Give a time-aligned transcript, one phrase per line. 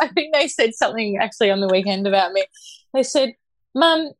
[0.00, 2.44] I think they said something actually on the weekend about me.
[2.94, 3.34] They said,
[3.74, 4.10] Mum,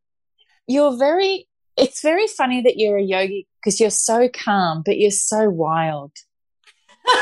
[0.67, 5.11] you're very, it's very funny that you're a yogi because you're so calm, but you're
[5.11, 6.13] so wild.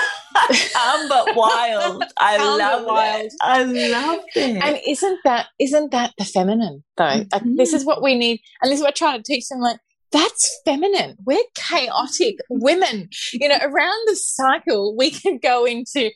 [0.72, 2.04] calm but wild.
[2.20, 3.30] I calm love wild.
[3.40, 4.62] I love it.
[4.62, 7.04] And isn't that isn't that the feminine though?
[7.04, 7.56] Mm-hmm.
[7.56, 9.60] this is what we need, and this is what I try to teach them.
[9.60, 9.78] Like
[10.12, 11.16] that's feminine.
[11.24, 13.08] We're chaotic women.
[13.32, 16.10] You know, around the cycle, we can go into.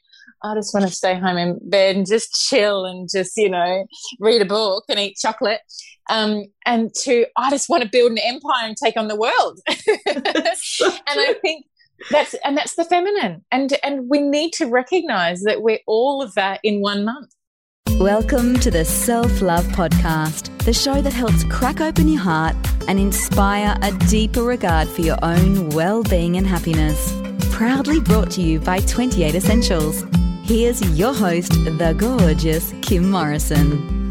[0.45, 3.87] I just want to stay home in bed and just chill and just, you know,
[4.19, 5.61] read a book and eat chocolate.
[6.11, 9.61] Um, and to, I just want to build an empire and take on the world.
[9.69, 9.79] and
[11.07, 11.67] I think
[12.11, 16.35] that's and that's the feminine and and we need to recognize that we're all of
[16.35, 17.33] that in one month
[18.01, 22.57] welcome to the self love podcast the show that helps crack open your heart
[22.89, 27.17] and inspire a deeper regard for your own well-being and happiness
[27.53, 30.05] proudly brought to you by 28 essentials
[30.45, 34.03] here's your host the gorgeous kim morrison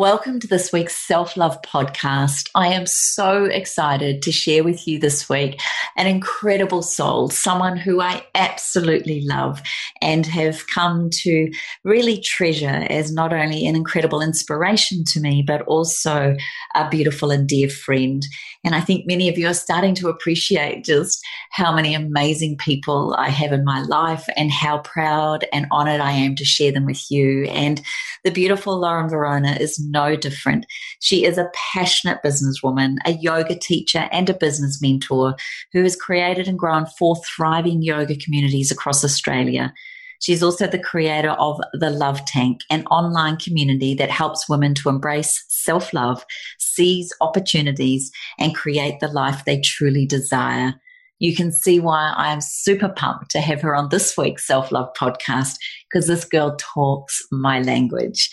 [0.00, 2.48] Welcome to this week's Self Love Podcast.
[2.54, 5.60] I am so excited to share with you this week
[5.94, 9.60] an incredible soul, someone who I absolutely love
[10.00, 11.52] and have come to
[11.84, 16.34] really treasure as not only an incredible inspiration to me, but also
[16.74, 18.22] a beautiful and dear friend.
[18.62, 23.14] And I think many of you are starting to appreciate just how many amazing people
[23.18, 26.84] I have in my life and how proud and honored I am to share them
[26.84, 27.44] with you.
[27.44, 27.80] And
[28.22, 30.66] the beautiful Lauren Verona is no different.
[31.00, 35.36] She is a passionate businesswoman, a yoga teacher, and a business mentor
[35.72, 39.72] who has created and grown four thriving yoga communities across Australia.
[40.20, 44.90] She's also the creator of The Love Tank, an online community that helps women to
[44.90, 46.24] embrace self love,
[46.58, 50.74] seize opportunities, and create the life they truly desire.
[51.20, 54.70] You can see why I am super pumped to have her on this week's Self
[54.70, 55.56] Love podcast
[55.90, 58.30] because this girl talks my language.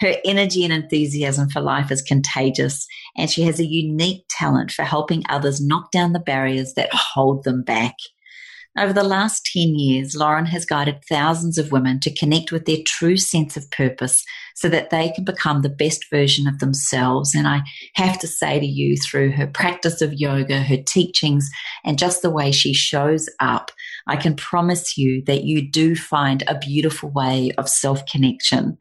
[0.00, 4.82] Her energy and enthusiasm for life is contagious, and she has a unique talent for
[4.82, 7.94] helping others knock down the barriers that hold them back.
[8.76, 12.78] Over the last 10 years, Lauren has guided thousands of women to connect with their
[12.84, 14.24] true sense of purpose
[14.56, 17.36] so that they can become the best version of themselves.
[17.36, 17.62] And I
[17.94, 21.48] have to say to you, through her practice of yoga, her teachings,
[21.84, 23.70] and just the way she shows up,
[24.08, 28.76] I can promise you that you do find a beautiful way of self connection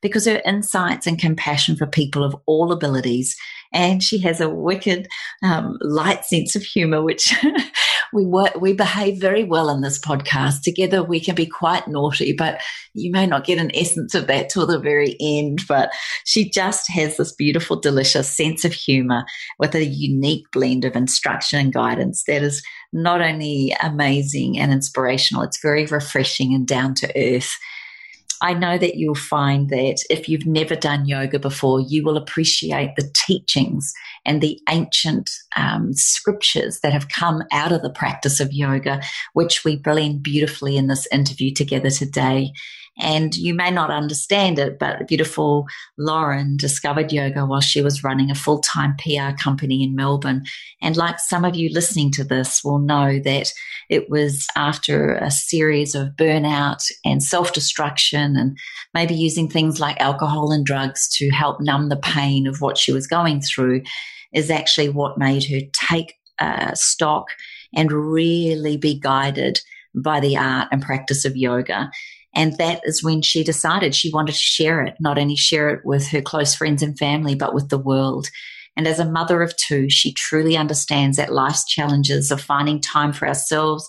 [0.00, 3.36] because her insights and compassion for people of all abilities
[3.72, 5.08] and she has a wicked
[5.42, 7.34] um, light sense of humor, which
[8.12, 10.62] we work, we behave very well in this podcast.
[10.62, 12.60] Together, we can be quite naughty, but
[12.94, 15.60] you may not get an essence of that till the very end.
[15.68, 15.90] But
[16.24, 19.24] she just has this beautiful, delicious sense of humor
[19.58, 25.42] with a unique blend of instruction and guidance that is not only amazing and inspirational,
[25.42, 27.54] it's very refreshing and down to earth.
[28.40, 32.94] I know that you'll find that if you've never done yoga before, you will appreciate
[32.96, 33.92] the teachings
[34.24, 39.00] and the ancient um, scriptures that have come out of the practice of yoga,
[39.32, 42.52] which we blend beautifully in this interview together today.
[43.00, 45.66] And you may not understand it, but beautiful
[45.96, 50.44] Lauren discovered yoga while she was running a full time PR company in Melbourne.
[50.82, 53.52] And like some of you listening to this will know that
[53.88, 58.58] it was after a series of burnout and self destruction and
[58.94, 62.92] maybe using things like alcohol and drugs to help numb the pain of what she
[62.92, 63.82] was going through
[64.32, 67.26] is actually what made her take uh, stock
[67.74, 69.60] and really be guided
[69.94, 71.90] by the art and practice of yoga.
[72.38, 75.84] And that is when she decided she wanted to share it, not only share it
[75.84, 78.28] with her close friends and family, but with the world.
[78.76, 83.12] And as a mother of two, she truly understands that life's challenges of finding time
[83.12, 83.88] for ourselves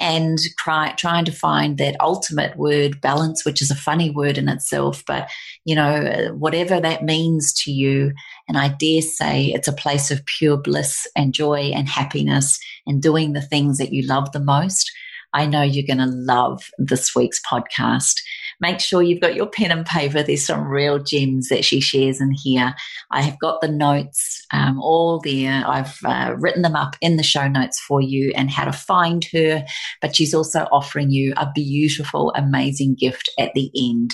[0.00, 4.48] and try, trying to find that ultimate word balance, which is a funny word in
[4.48, 5.30] itself, but
[5.64, 8.12] you know, whatever that means to you.
[8.48, 13.00] And I dare say it's a place of pure bliss and joy and happiness and
[13.00, 14.90] doing the things that you love the most.
[15.32, 18.14] I know you're going to love this week's podcast.
[18.60, 20.22] Make sure you've got your pen and paper.
[20.22, 22.74] There's some real gems that she shares in here.
[23.10, 25.62] I have got the notes um, all there.
[25.66, 29.24] I've uh, written them up in the show notes for you and how to find
[29.32, 29.64] her.
[30.00, 34.12] But she's also offering you a beautiful, amazing gift at the end.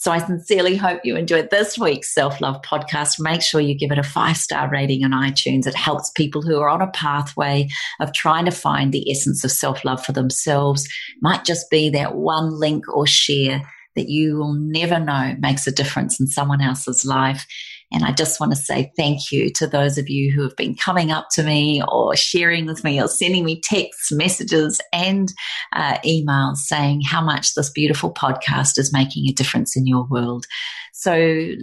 [0.00, 3.20] So I sincerely hope you enjoyed this week's Self Love podcast.
[3.20, 5.66] Make sure you give it a five star rating on iTunes.
[5.66, 7.68] It helps people who are on a pathway
[8.00, 10.88] of trying to find the essence of self love for themselves.
[11.20, 13.60] Might just be that one link or share
[13.94, 17.46] that you will never know makes a difference in someone else's life.
[17.92, 20.74] And I just want to say thank you to those of you who have been
[20.74, 25.32] coming up to me or sharing with me or sending me texts, messages, and
[25.72, 30.46] uh, emails saying how much this beautiful podcast is making a difference in your world.
[30.92, 31.14] So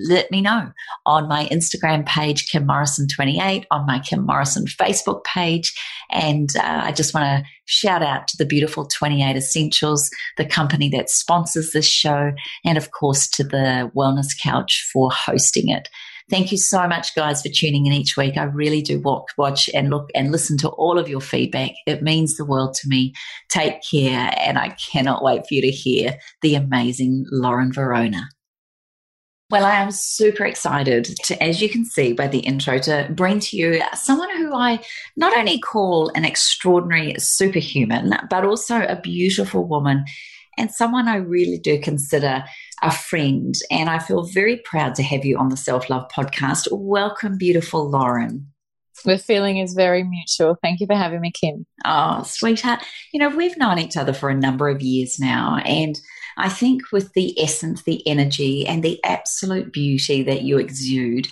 [0.08, 0.72] let me know
[1.06, 5.80] on my Instagram page, Kim Morrison28, on my Kim Morrison Facebook page.
[6.10, 10.90] And uh, I just want to shout out to the beautiful 28 Essentials, the company
[10.90, 12.32] that sponsors this show,
[12.66, 15.88] and of course to the Wellness Couch for hosting it.
[16.30, 18.36] Thank you so much, guys, for tuning in each week.
[18.36, 21.72] I really do walk, watch and look and listen to all of your feedback.
[21.86, 23.14] It means the world to me.
[23.48, 24.34] Take care.
[24.38, 28.28] And I cannot wait for you to hear the amazing Lauren Verona.
[29.50, 33.40] Well, I am super excited to, as you can see by the intro, to bring
[33.40, 34.82] to you someone who I
[35.16, 40.04] not only call an extraordinary superhuman, but also a beautiful woman
[40.58, 42.44] and someone I really do consider
[42.82, 43.56] a friend.
[43.72, 46.68] And I feel very proud to have you on the Self Love podcast.
[46.72, 48.48] Welcome, beautiful Lauren.
[49.06, 50.58] The feeling is very mutual.
[50.62, 51.66] Thank you for having me, Kim.
[51.86, 52.84] Oh, sweetheart.
[53.14, 55.58] You know, we've known each other for a number of years now.
[55.66, 56.00] And
[56.38, 61.28] I think with the essence, the energy, and the absolute beauty that you exude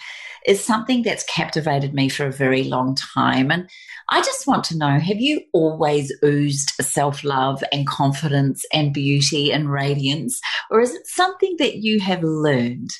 [0.45, 3.51] is something that's captivated me for a very long time.
[3.51, 3.69] And
[4.09, 9.51] I just want to know have you always oozed self love and confidence and beauty
[9.51, 12.91] and radiance, or is it something that you have learned?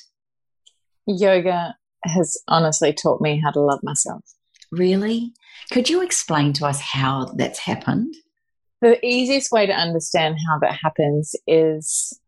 [1.06, 4.22] Yoga has honestly taught me how to love myself.
[4.72, 5.32] Really?
[5.70, 8.14] Could you explain to us how that's happened?
[8.82, 12.18] The easiest way to understand how that happens is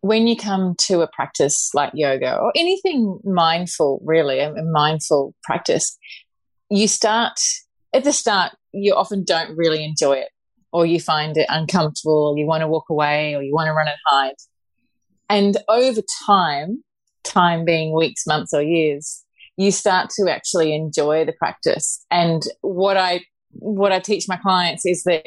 [0.00, 5.96] when you come to a practice like yoga or anything mindful, really, a mindful practice,
[6.72, 7.38] you start
[7.92, 10.30] at the start, you often don't really enjoy it,
[10.72, 13.72] or you find it uncomfortable, or you want to walk away, or you want to
[13.72, 14.34] run and hide.
[15.28, 16.82] And over time,
[17.24, 19.22] time being weeks, months, or years,
[19.56, 22.04] you start to actually enjoy the practice.
[22.10, 25.26] And what I what I teach my clients is that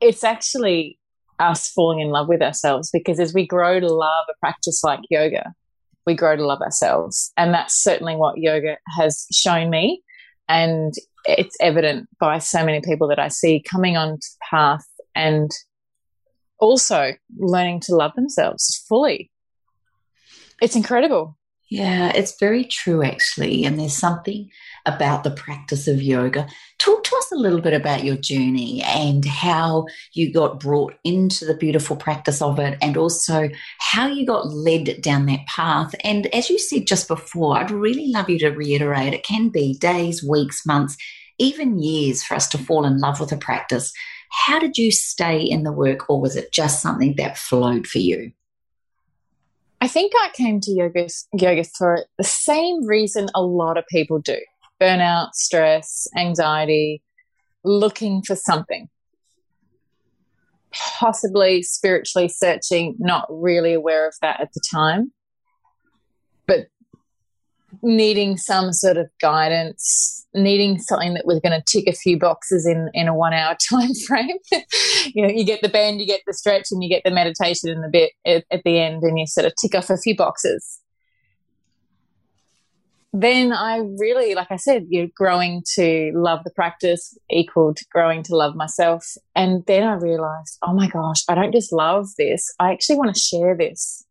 [0.00, 0.98] it's actually
[1.38, 5.00] us falling in love with ourselves because as we grow to love a practice like
[5.10, 5.52] yoga,
[6.06, 7.32] we grow to love ourselves.
[7.36, 10.02] And that's certainly what yoga has shown me.
[10.48, 10.92] And
[11.24, 14.84] it's evident by so many people that I see coming on the path
[15.14, 15.50] and
[16.58, 19.30] also learning to love themselves fully.
[20.60, 21.36] It's incredible.
[21.72, 23.64] Yeah, it's very true, actually.
[23.64, 24.50] And there's something
[24.84, 26.46] about the practice of yoga.
[26.78, 31.46] Talk to us a little bit about your journey and how you got brought into
[31.46, 33.48] the beautiful practice of it, and also
[33.78, 35.94] how you got led down that path.
[36.04, 39.78] And as you said just before, I'd really love you to reiterate it can be
[39.78, 40.98] days, weeks, months,
[41.38, 43.94] even years for us to fall in love with a practice.
[44.28, 47.98] How did you stay in the work, or was it just something that flowed for
[47.98, 48.32] you?
[49.82, 54.20] I think I came to yoga, yoga for the same reason a lot of people
[54.20, 54.38] do
[54.80, 57.02] burnout, stress, anxiety,
[57.64, 58.88] looking for something.
[60.72, 65.12] Possibly spiritually searching, not really aware of that at the time,
[66.46, 66.68] but
[67.82, 72.66] needing some sort of guidance, needing something that was going to tick a few boxes
[72.66, 74.36] in in a one hour time frame.
[75.14, 77.70] you know, you get the bend, you get the stretch, and you get the meditation
[77.70, 80.16] in the bit at, at the end, and you sort of tick off a few
[80.16, 80.80] boxes.
[83.14, 88.34] Then I really, like I said, you're growing to love the practice equaled growing to
[88.34, 89.04] love myself.
[89.36, 92.50] And then I realized, oh my gosh, I don't just love this.
[92.58, 94.06] I actually want to share this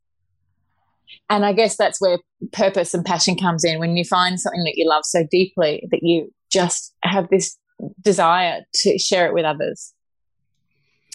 [1.32, 2.20] and I guess that's where
[2.52, 6.02] purpose and passion comes in when you find something that you love so deeply that
[6.04, 7.58] you just have this
[8.02, 9.94] desire to share it with others.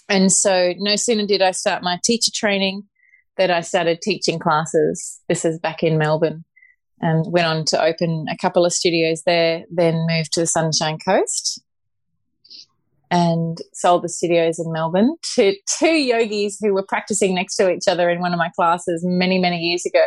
[0.09, 2.81] And so no sooner did I start my teacher training
[3.37, 5.21] that I started teaching classes.
[5.29, 6.43] This is back in Melbourne
[6.99, 10.97] and went on to open a couple of studios there, then moved to the Sunshine
[10.97, 11.61] Coast
[13.09, 17.87] and sold the studios in Melbourne to two yogis who were practicing next to each
[17.87, 20.03] other in one of my classes many, many years ago.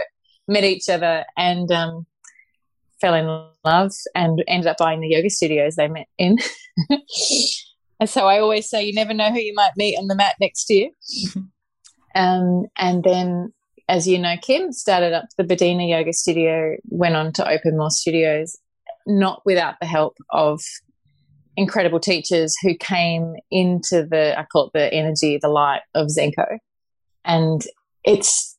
[0.49, 2.07] Met each other and um,
[3.01, 3.27] fell in
[3.65, 6.39] love and ended up buying the yoga studios they met in.
[8.01, 10.35] and so I always say you never know who you might meet on the mat
[10.41, 10.91] next to you.
[12.15, 13.53] um, and then,
[13.89, 17.91] as you know, Kim started up the Badina Yoga Studio, went on to open more
[17.91, 18.59] studios,
[19.07, 20.61] not without the help of
[21.61, 26.59] incredible teachers who came into the I call it the energy, the light of Zenko,
[27.25, 27.63] and
[28.03, 28.57] it's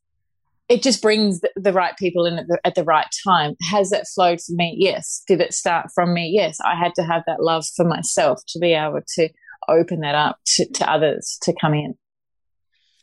[0.69, 3.55] it just brings the, right people in at the, at the, right time.
[3.69, 4.73] Has that flowed for me?
[4.79, 5.21] Yes.
[5.27, 6.31] Did it start from me?
[6.33, 6.59] Yes.
[6.63, 9.27] I had to have that love for myself to be able to
[9.67, 11.95] open that up to, to others to come in.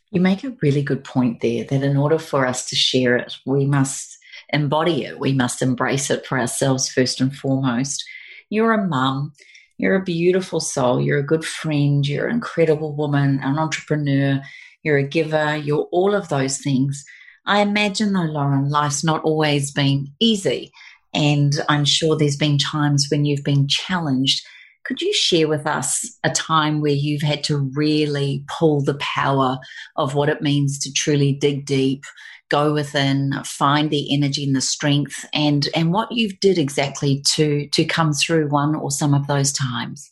[0.09, 3.35] You make a really good point there that in order for us to share it,
[3.45, 4.17] we must
[4.51, 5.19] embody it.
[5.19, 8.03] We must embrace it for ourselves first and foremost.
[8.49, 9.33] You're a mum.
[9.79, 10.99] You're a beautiful soul.
[10.99, 12.05] You're a good friend.
[12.05, 14.41] You're an incredible woman, an entrepreneur.
[14.83, 15.55] You're a giver.
[15.55, 17.03] You're all of those things.
[17.45, 20.71] I imagine, though, Lauren, life's not always been easy.
[21.13, 24.45] And I'm sure there's been times when you've been challenged.
[24.83, 29.59] Could you share with us a time where you've had to really pull the power
[29.95, 32.03] of what it means to truly dig deep,
[32.49, 37.67] go within, find the energy and the strength, and and what you did exactly to
[37.69, 40.11] to come through one or some of those times?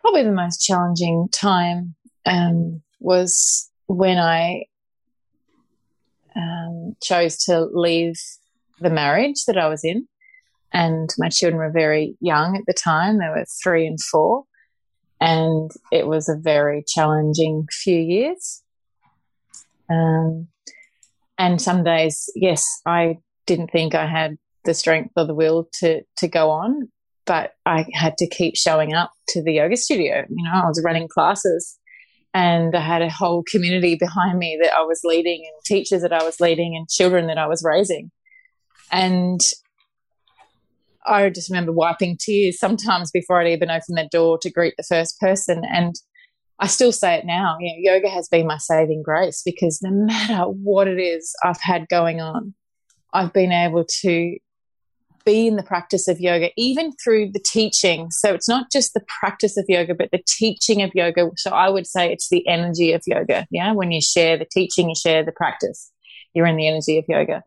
[0.00, 1.94] Probably the most challenging time
[2.26, 4.64] um, was when I
[6.36, 8.14] um, chose to leave
[8.80, 10.06] the marriage that I was in.
[10.72, 14.44] And my children were very young at the time, they were three and four.
[15.20, 18.62] And it was a very challenging few years.
[19.90, 20.48] Um,
[21.38, 26.02] and some days, yes, I didn't think I had the strength or the will to,
[26.18, 26.88] to go on,
[27.26, 30.24] but I had to keep showing up to the yoga studio.
[30.28, 31.78] You know, I was running classes
[32.34, 36.12] and I had a whole community behind me that I was leading and teachers that
[36.12, 38.10] I was leading and children that I was raising.
[38.92, 39.40] And
[41.06, 44.84] I just remember wiping tears sometimes before I'd even open the door to greet the
[44.84, 45.62] first person.
[45.64, 45.94] And
[46.60, 49.90] I still say it now, you know, yoga has been my saving grace because no
[50.06, 52.54] matter what it is I've had going on,
[53.12, 54.36] I've been able to
[55.24, 58.10] be in the practice of yoga, even through the teaching.
[58.10, 61.30] So it's not just the practice of yoga, but the teaching of yoga.
[61.36, 63.46] So I would say it's the energy of yoga.
[63.50, 63.72] Yeah.
[63.72, 65.90] When you share the teaching, you share the practice,
[66.34, 67.42] you're in the energy of yoga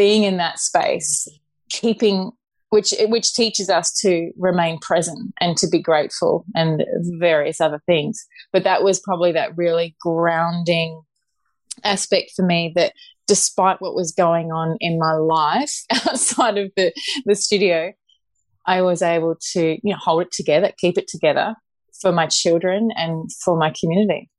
[0.00, 1.28] being in that space,
[1.68, 2.32] keeping
[2.70, 6.84] which which teaches us to remain present and to be grateful and
[7.18, 8.24] various other things.
[8.52, 11.02] But that was probably that really grounding
[11.84, 12.92] aspect for me that
[13.26, 15.72] despite what was going on in my life
[16.08, 16.92] outside of the,
[17.26, 17.92] the studio,
[18.66, 21.54] I was able to, you know, hold it together, keep it together
[22.00, 24.30] for my children and for my community.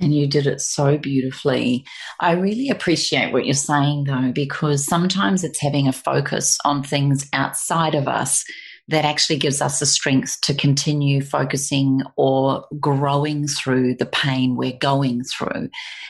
[0.00, 1.84] And you did it so beautifully.
[2.20, 7.28] I really appreciate what you're saying, though, because sometimes it's having a focus on things
[7.32, 8.44] outside of us
[8.88, 14.76] that actually gives us the strength to continue focusing or growing through the pain we're
[14.78, 15.68] going through.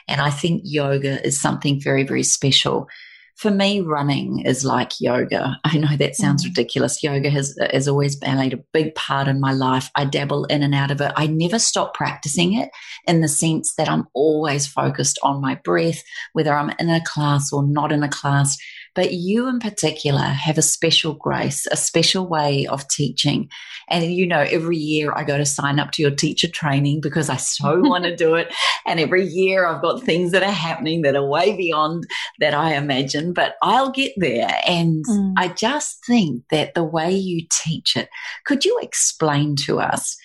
[0.09, 2.89] And I think yoga is something very, very special
[3.37, 5.59] for me, running is like yoga.
[5.65, 6.49] I know that sounds mm.
[6.49, 7.03] ridiculous.
[7.03, 9.91] Yoga has, has always played a big part in my life.
[9.95, 11.13] I dabble in and out of it.
[11.17, 12.71] I never stop practicing it
[13.07, 16.03] in the sense that I'm always focused on my breath,
[16.33, 18.57] whether I'm in a class or not in a class.
[18.97, 23.49] But you in particular have a special grace, a special way of teaching.
[23.89, 27.31] And you know, every year I go to sign up to your teacher training because
[27.31, 28.53] I so want to do it.
[28.87, 32.07] And every year I've got things that are happening that are way beyond
[32.41, 34.51] that I imagine, but I'll get there.
[34.67, 35.35] And mm.
[35.37, 38.09] I just think that the way you teach it,
[38.45, 40.17] could you explain to us?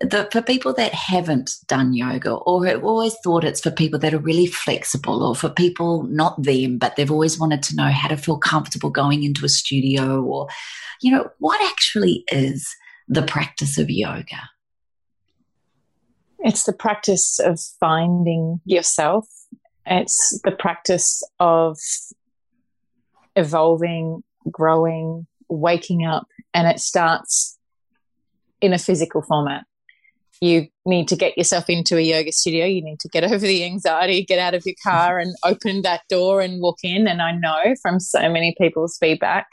[0.00, 4.12] The, for people that haven't done yoga or have always thought it's for people that
[4.12, 8.08] are really flexible or for people not them, but they've always wanted to know how
[8.08, 10.48] to feel comfortable going into a studio or,
[11.00, 12.74] you know, what actually is
[13.06, 14.50] the practice of yoga?
[16.40, 19.26] It's the practice of finding yourself.
[19.86, 21.78] It's the practice of
[23.36, 27.58] evolving, growing, waking up, and it starts
[28.60, 29.64] in a physical format
[30.40, 32.66] you need to get yourself into a yoga studio.
[32.66, 36.02] You need to get over the anxiety, get out of your car and open that
[36.08, 37.06] door and walk in.
[37.06, 39.46] And I know from so many people's feedback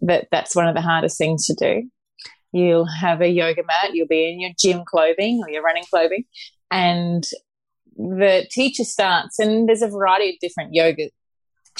[0.00, 1.88] that that's one of the hardest things to do.
[2.52, 6.24] You'll have a yoga mat, you'll be in your gym clothing or your running clothing,
[6.70, 7.26] and
[7.96, 11.08] the teacher starts, and there's a variety of different yoga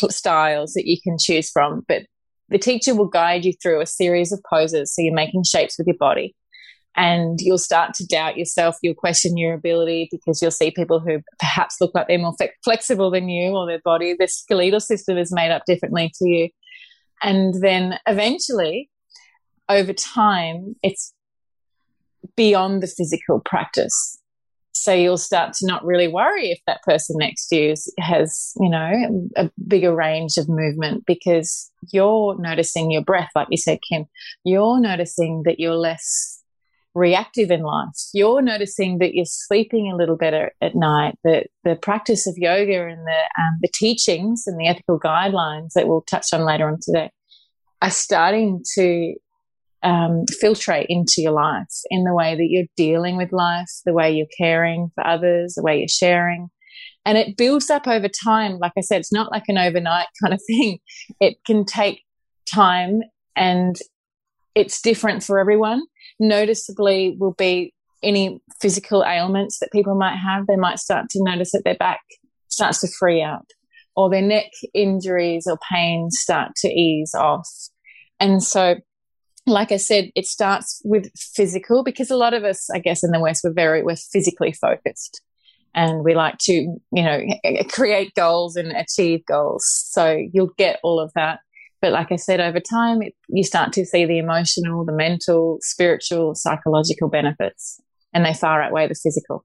[0.08, 2.04] styles that you can choose from, but
[2.48, 4.94] the teacher will guide you through a series of poses.
[4.94, 6.34] So you're making shapes with your body
[6.96, 8.76] and you'll start to doubt yourself.
[8.82, 13.10] You'll question your ability because you'll see people who perhaps look like they're more flexible
[13.10, 16.48] than you or their body, their skeletal system is made up differently to you.
[17.22, 18.90] And then eventually,
[19.68, 21.14] over time, it's
[22.36, 24.18] beyond the physical practice.
[24.72, 28.68] So you'll start to not really worry if that person next to you has, you
[28.68, 34.06] know, a bigger range of movement because you're noticing your breath, like you said, Kim.
[34.44, 36.41] You're noticing that you're less
[36.94, 37.88] reactive in life.
[38.12, 41.16] You're noticing that you're sleeping a little better at night.
[41.24, 45.88] That the practice of yoga and the um, the teachings and the ethical guidelines that
[45.88, 47.10] we'll touch on later on today
[47.80, 49.14] are starting to
[49.82, 54.12] um, filtrate into your life in the way that you're dealing with life, the way
[54.12, 56.48] you're caring for others, the way you're sharing.
[57.04, 58.58] And it builds up over time.
[58.58, 60.78] Like I said, it's not like an overnight kind of thing.
[61.20, 62.02] It can take
[62.52, 63.00] time
[63.34, 63.76] and
[64.54, 65.82] it's different for everyone.
[66.22, 70.46] Noticeably will be any physical ailments that people might have.
[70.46, 72.00] They might start to notice that their back
[72.48, 73.44] starts to free up
[73.96, 77.48] or their neck injuries or pains start to ease off.
[78.20, 78.76] And so,
[79.46, 83.10] like I said, it starts with physical because a lot of us, I guess, in
[83.10, 85.20] the West, we're very, we're physically focused
[85.74, 87.20] and we like to, you know,
[87.68, 89.64] create goals and achieve goals.
[89.66, 91.40] So you'll get all of that.
[91.82, 95.58] But like I said, over time, it, you start to see the emotional, the mental,
[95.60, 97.80] spiritual, psychological benefits,
[98.14, 99.44] and they far outweigh the physical.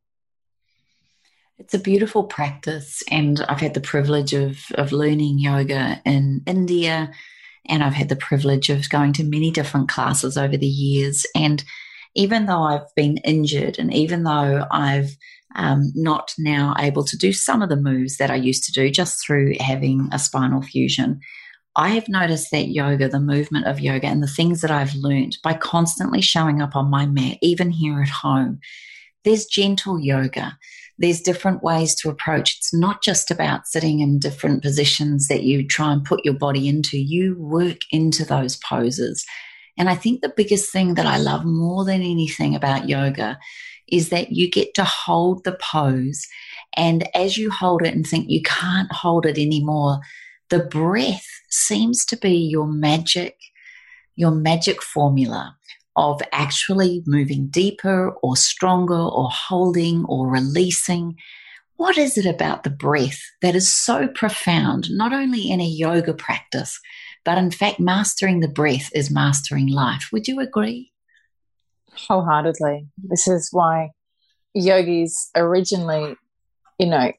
[1.58, 7.12] It's a beautiful practice, and I've had the privilege of, of learning yoga in India,
[7.67, 11.25] and I've had the privilege of going to many different classes over the years.
[11.36, 11.63] And
[12.13, 15.17] even though I've been injured, and even though I've
[15.56, 18.91] um, not now able to do some of the moves that I used to do
[18.91, 21.20] just through having a spinal fusion,
[21.77, 25.38] I have noticed that yoga, the movement of yoga, and the things that I've learned
[25.43, 28.60] by constantly showing up on my mat, even here at home,
[29.24, 30.57] there's gentle yoga
[31.00, 32.57] there's different ways to approach.
[32.57, 36.67] It's not just about sitting in different positions that you try and put your body
[36.67, 36.98] into.
[36.98, 39.24] You work into those poses.
[39.77, 43.38] And I think the biggest thing that I love more than anything about yoga
[43.88, 46.25] is that you get to hold the pose.
[46.75, 50.00] And as you hold it and think you can't hold it anymore,
[50.49, 53.37] the breath seems to be your magic,
[54.15, 55.55] your magic formula
[55.95, 61.15] of actually moving deeper or stronger or holding or releasing.
[61.75, 66.13] What is it about the breath that is so profound, not only in a yoga
[66.13, 66.79] practice,
[67.25, 70.09] but in fact, mastering the breath is mastering life?
[70.11, 70.91] Would you agree?
[72.07, 72.87] Wholeheartedly.
[73.03, 73.89] This is why
[74.53, 76.15] yogis originally,
[76.79, 77.11] you know,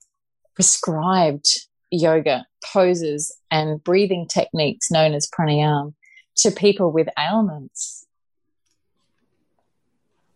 [0.54, 1.46] prescribed
[1.90, 5.94] yoga poses and breathing techniques known as pranayama
[6.36, 8.06] to people with ailments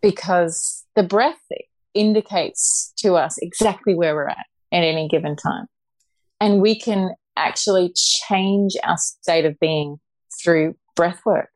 [0.01, 1.41] because the breath
[1.93, 5.65] indicates to us exactly where we're at at any given time.
[6.39, 9.99] And we can actually change our state of being
[10.43, 11.49] through breath work.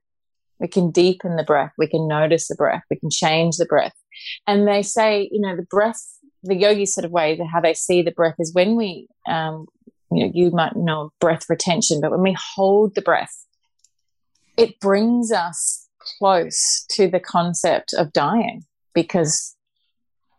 [0.60, 1.74] We can deepen the breath.
[1.78, 2.84] We can notice the breath.
[2.89, 3.94] We can change the breath.
[4.48, 6.02] And they say, you know, the breath,
[6.41, 9.68] the yogi sort of way, how they see the breath is when we, um,
[10.12, 13.46] you know, you might know breath retention, but when we hold the breath,
[14.58, 15.88] it brings us
[16.20, 19.56] close to the concept of dying because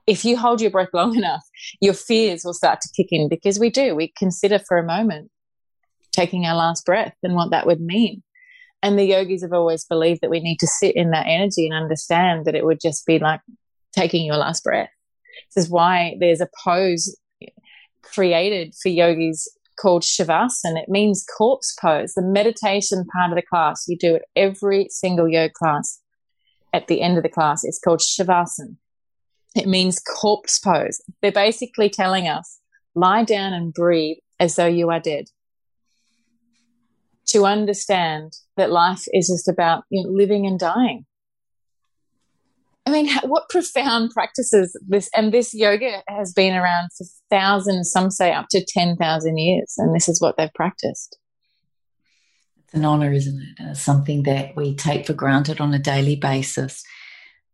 [0.07, 1.45] if you hold your breath long enough,
[1.81, 3.95] your fears will start to kick in because we do.
[3.95, 5.31] We consider for a moment
[6.13, 8.23] taking our last breath and what that would mean.
[8.83, 11.75] And the yogis have always believed that we need to sit in that energy and
[11.75, 13.41] understand that it would just be like
[13.93, 14.91] taking your last breath.
[15.55, 17.17] This is why there's a pose
[18.03, 19.49] created for yogis
[19.81, 20.83] called Shavasana.
[20.83, 23.85] It means corpse pose, the meditation part of the class.
[23.89, 26.01] You do it every single yoga class.
[26.73, 28.77] At the end of the class, it's called Shavasana.
[29.55, 31.01] It means corpse pose.
[31.23, 32.61] They're basically telling us
[32.95, 35.27] lie down and breathe as though you are dead.
[37.29, 41.05] To understand that life is just about you know, living and dying.
[42.89, 48.11] I mean, what profound practices this, and this yoga has been around for thousands, some
[48.11, 51.19] say up to 10,000 years, and this is what they've practiced.
[52.65, 53.63] It's an honor, isn't it?
[53.63, 56.83] It's something that we take for granted on a daily basis.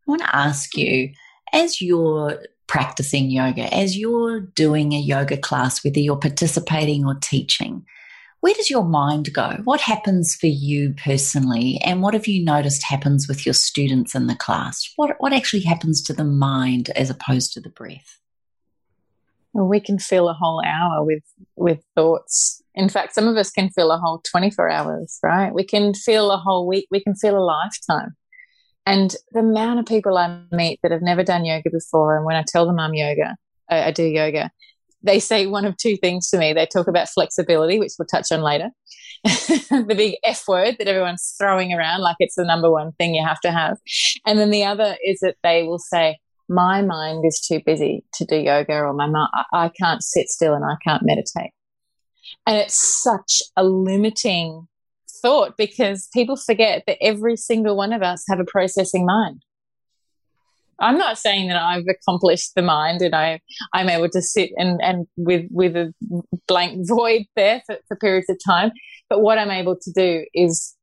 [0.07, 1.13] I want to ask you,
[1.53, 7.85] as you're practicing yoga, as you're doing a yoga class, whether you're participating or teaching,
[8.45, 9.57] where does your mind go?
[9.65, 11.81] What happens for you personally?
[11.83, 14.87] And what have you noticed happens with your students in the class?
[14.97, 18.21] What, what actually happens to the mind as opposed to the breath?
[19.55, 21.23] Well, we can fill a whole hour with,
[21.57, 22.63] with thoughts.
[22.75, 25.55] In fact, some of us can fill a whole 24 hours, right?
[25.55, 26.87] We can fill a whole week.
[26.91, 28.15] We can fill a lifetime.
[28.85, 32.37] And the amount of people I meet that have never done yoga before, and when
[32.37, 33.37] I tell them I'm yoga,
[33.71, 34.51] I, I do yoga,
[35.05, 36.53] they say one of two things to me.
[36.53, 38.71] They talk about flexibility, which we'll touch on later,
[39.25, 43.25] the big F word that everyone's throwing around like it's the number one thing you
[43.25, 43.79] have to have.
[44.27, 48.25] And then the other is that they will say, my mind is too busy to
[48.25, 51.53] do yoga or my mind, I can't sit still and I can't meditate.
[52.47, 54.69] And it's such a limiting
[55.23, 59.43] thought because people forget that every single one of us have a processing mind.
[60.81, 63.41] I'm not saying that I've accomplished the mind and I
[63.73, 65.93] I'm able to sit and and with with a
[66.49, 68.73] blank void there for, for periods of time.
[69.09, 70.75] But what I'm able to do is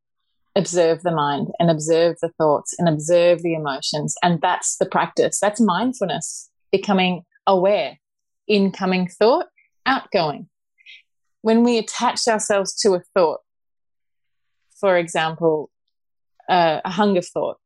[0.55, 5.39] observe the mind and observe the thoughts and observe the emotions, and that's the practice.
[5.39, 7.97] That's mindfulness, becoming aware.
[8.47, 9.47] Incoming thought,
[9.85, 10.49] outgoing.
[11.41, 13.39] When we attach ourselves to a thought,
[14.79, 15.69] for example,
[16.49, 17.57] uh, a hunger thought,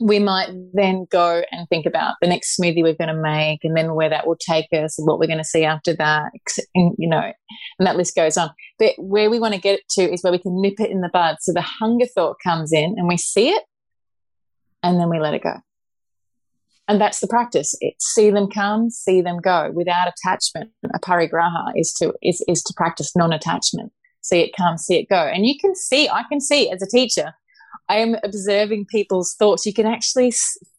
[0.00, 3.76] we might then go and think about the next smoothie we're going to make and
[3.76, 6.32] then where that will take us and what we're going to see after that
[6.74, 7.32] and, you know
[7.78, 8.50] and that list goes on.
[8.78, 11.00] But where we want to get it to is where we can nip it in
[11.00, 11.36] the bud.
[11.40, 13.62] So the hunger thought comes in and we see it
[14.82, 15.54] and then we let it go.
[16.88, 17.76] And that's the practice.
[17.80, 19.70] It's see them come see them go.
[19.72, 23.92] Without attachment aparigraha is to is, is to practice non-attachment.
[24.22, 25.16] See it come see it go.
[25.16, 27.34] And you can see i can see as a teacher
[27.88, 29.66] I am observing people's thoughts.
[29.66, 30.32] You can actually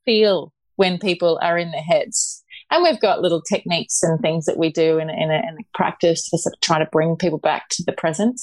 [0.06, 2.44] feel when people are in their heads.
[2.72, 5.78] And we've got little techniques and things that we do in, in, a, in a
[5.78, 8.42] practice to sort of try to bring people back to the present.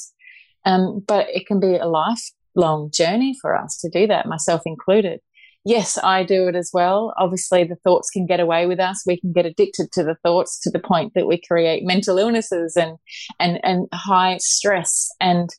[0.64, 5.20] Um, but it can be a lifelong journey for us to do that, myself included.
[5.64, 7.12] Yes, I do it as well.
[7.18, 9.03] Obviously, the thoughts can get away with us.
[9.07, 12.77] We can get addicted to the thoughts to the point that we create mental illnesses
[12.77, 12.96] and,
[13.38, 15.51] and, and high stress and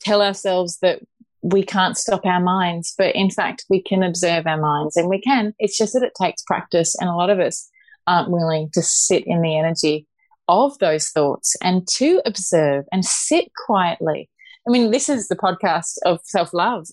[0.00, 1.00] tell ourselves that
[1.44, 5.20] we can't stop our minds, but in fact, we can observe our minds and we
[5.20, 5.52] can.
[5.58, 7.68] It's just that it takes practice, and a lot of us
[8.06, 10.06] aren't willing to sit in the energy
[10.48, 14.30] of those thoughts and to observe and sit quietly.
[14.66, 16.86] I mean, this is the podcast of self love.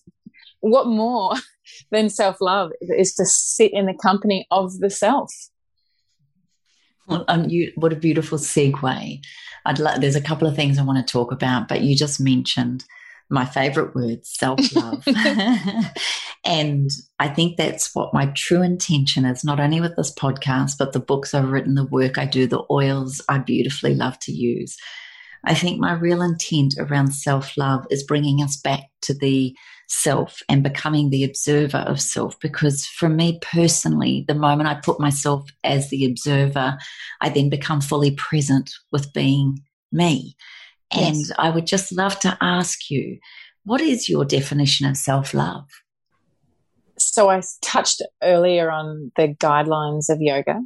[0.60, 1.36] What more
[1.92, 5.32] than self love is to sit in the company of the self?
[7.08, 9.22] Well, um, you, what a beautiful segue.
[9.66, 12.20] I'd like, there's a couple of things I want to talk about, but you just
[12.20, 12.84] mentioned
[13.32, 15.04] my favorite word, self love.
[16.46, 16.89] and
[17.20, 21.00] I think that's what my true intention is, not only with this podcast, but the
[21.00, 24.78] books I've written, the work I do, the oils I beautifully love to use.
[25.44, 29.56] I think my real intent around self love is bringing us back to the
[29.88, 32.39] self and becoming the observer of self.
[32.39, 36.78] Because for me personally, the moment I put myself as the observer,
[37.22, 39.60] I then become fully present with being
[39.91, 40.36] me.
[40.94, 41.32] And yes.
[41.38, 43.20] I would just love to ask you,
[43.64, 45.68] what is your definition of self love?
[46.98, 50.62] So I touched earlier on the guidelines of yoga,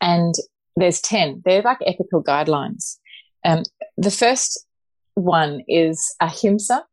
[0.00, 0.34] and
[0.76, 1.42] there's 10.
[1.44, 2.98] They're like ethical guidelines.
[3.44, 3.62] Um,
[3.96, 4.66] the first
[5.14, 6.84] one is ahimsa,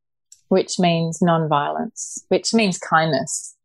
[0.50, 3.56] which means non-violence, which means kindness.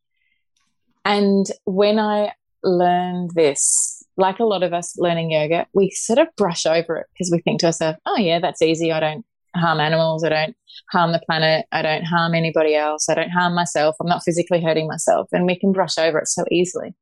[1.05, 6.29] And when I learned this, like a lot of us learning yoga, we sort of
[6.37, 8.93] brush over it because we think to ourselves, oh, yeah, that's easy.
[8.93, 9.25] I don't
[9.57, 10.25] harm animals.
[10.25, 10.57] I don't
[10.91, 11.67] harm the planet.
[11.73, 13.09] I don't harm anybody else.
[13.09, 13.97] I don't harm myself.
[14.01, 15.29] I'm not physically hurting myself.
[15.33, 16.95] And we can brush over it so easily.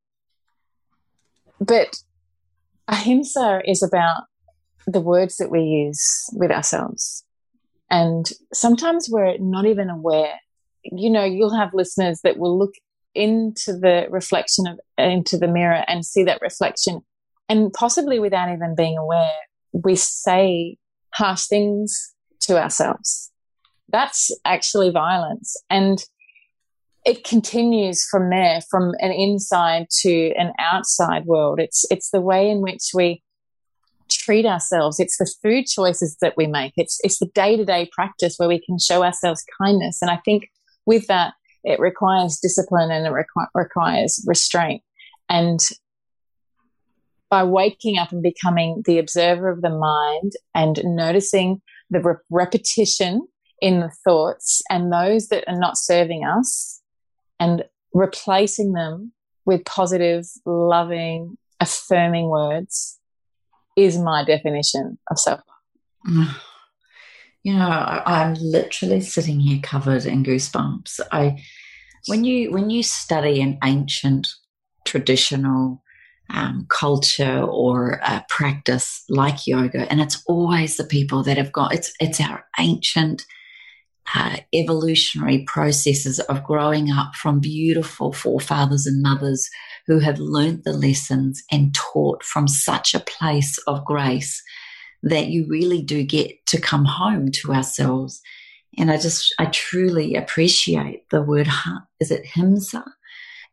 [1.58, 1.96] But
[2.86, 4.24] ahimsa is about
[4.86, 7.24] the words that we use with ourselves.
[7.90, 10.34] And sometimes we're not even aware.
[10.82, 12.74] You know, you'll have listeners that will look
[13.16, 17.00] into the reflection of into the mirror and see that reflection.
[17.48, 19.30] And possibly without even being aware
[19.84, 20.76] we say
[21.14, 23.32] harsh things to ourselves.
[23.88, 25.56] That's actually violence.
[25.70, 26.02] And
[27.04, 31.60] it continues from there from an inside to an outside world.
[31.60, 33.22] It's it's the way in which we
[34.10, 34.98] treat ourselves.
[34.98, 36.72] It's the food choices that we make.
[36.76, 40.02] It's it's the day-to-day practice where we can show ourselves kindness.
[40.02, 40.48] And i think
[40.84, 41.34] with that
[41.66, 44.82] it requires discipline and it requ- requires restraint.
[45.28, 45.60] And
[47.28, 53.26] by waking up and becoming the observer of the mind and noticing the re- repetition
[53.60, 56.80] in the thoughts and those that are not serving us
[57.40, 59.12] and replacing them
[59.44, 63.00] with positive, loving, affirming words
[63.76, 65.40] is my definition of self.
[67.46, 70.98] You know, I, am literally sitting here covered in goosebumps.
[71.12, 71.40] I,
[72.08, 74.26] when you when you study an ancient
[74.84, 75.80] traditional
[76.28, 81.92] um, culture or practice like yoga, and it's always the people that have got it's
[82.00, 83.24] it's our ancient
[84.12, 89.48] uh, evolutionary processes of growing up from beautiful forefathers and mothers
[89.86, 94.42] who have learnt the lessons and taught from such a place of grace
[95.02, 98.20] that you really do get to come home to ourselves.
[98.78, 101.48] And I just, I truly appreciate the word,
[102.00, 102.84] is it himsa?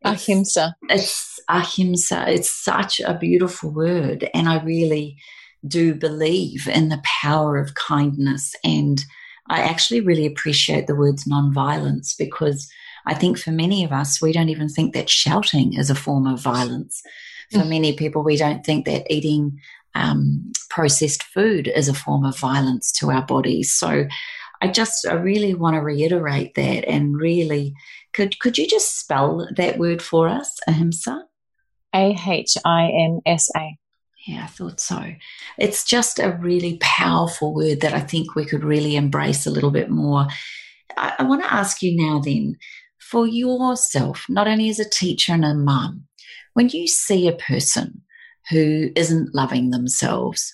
[0.02, 0.76] It's, ahimsa.
[0.90, 2.26] It's ahimsa.
[2.28, 4.30] It's such a beautiful word.
[4.34, 5.18] And I really
[5.66, 8.54] do believe in the power of kindness.
[8.64, 9.04] And
[9.48, 12.70] I actually really appreciate the words nonviolence because
[13.06, 16.28] I think for many of us, we don't even think that shouting is a form
[16.28, 17.02] of violence.
[17.52, 17.70] For mm.
[17.70, 19.60] many people, we don't think that eating
[19.96, 23.74] um, processed food is a form of violence to our bodies.
[23.74, 24.08] So
[24.62, 27.74] I just I really want to reiterate that and really
[28.14, 31.26] could could you just spell that word for us, ahimsa?
[31.94, 33.78] A H I M S A.
[34.26, 35.04] Yeah, I thought so.
[35.58, 39.72] It's just a really powerful word that I think we could really embrace a little
[39.72, 40.28] bit more.
[40.96, 42.56] I, I want to ask you now then,
[43.02, 46.06] for yourself, not only as a teacher and a mum,
[46.54, 48.02] when you see a person
[48.50, 50.54] who isn't loving themselves,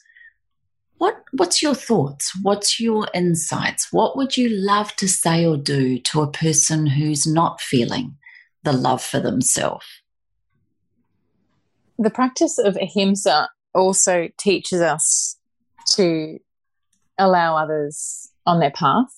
[0.99, 2.33] what what's your thoughts?
[2.41, 3.91] What's your insights?
[3.91, 8.17] What would you love to say or do to a person who's not feeling
[8.63, 9.85] the love for themselves?
[11.97, 15.37] The practice of ahimsa also teaches us
[15.95, 16.39] to
[17.17, 19.13] allow others on their path.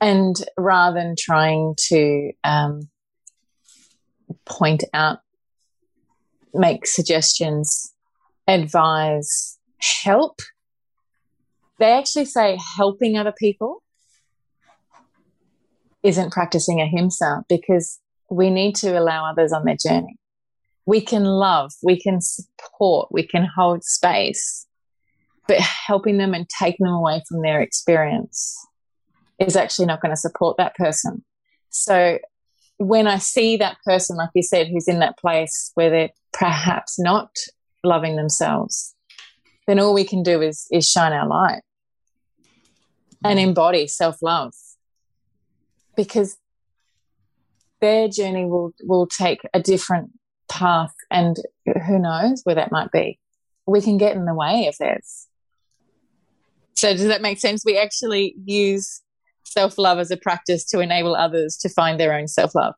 [0.00, 2.88] And rather than trying to um,
[4.44, 5.20] point out,
[6.54, 7.92] make suggestions,
[8.46, 9.58] advise,
[10.02, 10.40] help,
[11.78, 13.82] they actually say helping other people
[16.02, 17.98] isn't practicing ahimsa because
[18.30, 20.18] we need to allow others on their journey
[20.86, 24.66] we can love, we can support, we can hold space,
[25.48, 28.56] but helping them and taking them away from their experience
[29.38, 31.24] is actually not going to support that person.
[31.70, 32.18] So
[32.78, 36.98] when I see that person, like you said, who's in that place where they're perhaps
[36.98, 37.30] not
[37.82, 38.94] loving themselves,
[39.66, 41.62] then all we can do is, is shine our light
[43.24, 44.52] and embody self love
[45.96, 46.36] because
[47.80, 50.10] their journey will, will take a different
[50.48, 51.36] path and
[51.86, 53.18] who knows where that might be.
[53.66, 55.26] We can get in the way of theirs.
[56.74, 57.64] So does that make sense?
[57.64, 59.00] We actually use
[59.44, 62.74] self love as a practice to enable others to find their own self love.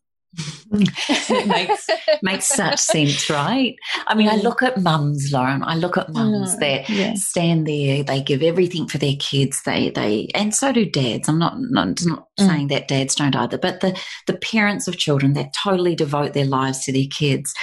[0.73, 1.87] It makes
[2.23, 3.77] makes such sense, right?
[4.07, 4.43] I mean, I mm.
[4.43, 5.63] look at mums, Lauren.
[5.63, 7.15] I look at mums that yeah.
[7.15, 8.03] stand there.
[8.03, 9.63] They give everything for their kids.
[9.63, 11.29] They they and so do dads.
[11.29, 12.47] I'm not not, not mm.
[12.47, 16.47] saying that dads don't either, but the the parents of children that totally devote their
[16.47, 17.55] lives to their kids.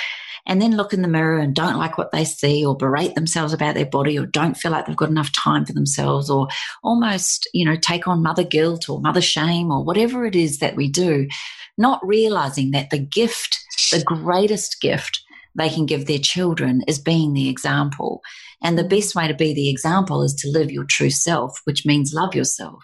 [0.46, 3.54] And then look in the mirror and don't like what they see, or berate themselves
[3.54, 6.50] about their body, or don't feel like they've got enough time for themselves, or
[6.84, 10.76] almost, you know, take on mother guilt or mother shame, or whatever it is that
[10.76, 11.30] we do
[11.78, 13.58] not realizing that the gift,
[13.92, 15.22] the greatest gift
[15.56, 18.22] they can give their children is being the example.
[18.64, 21.86] And the best way to be the example is to live your true self, which
[21.86, 22.84] means love yourself.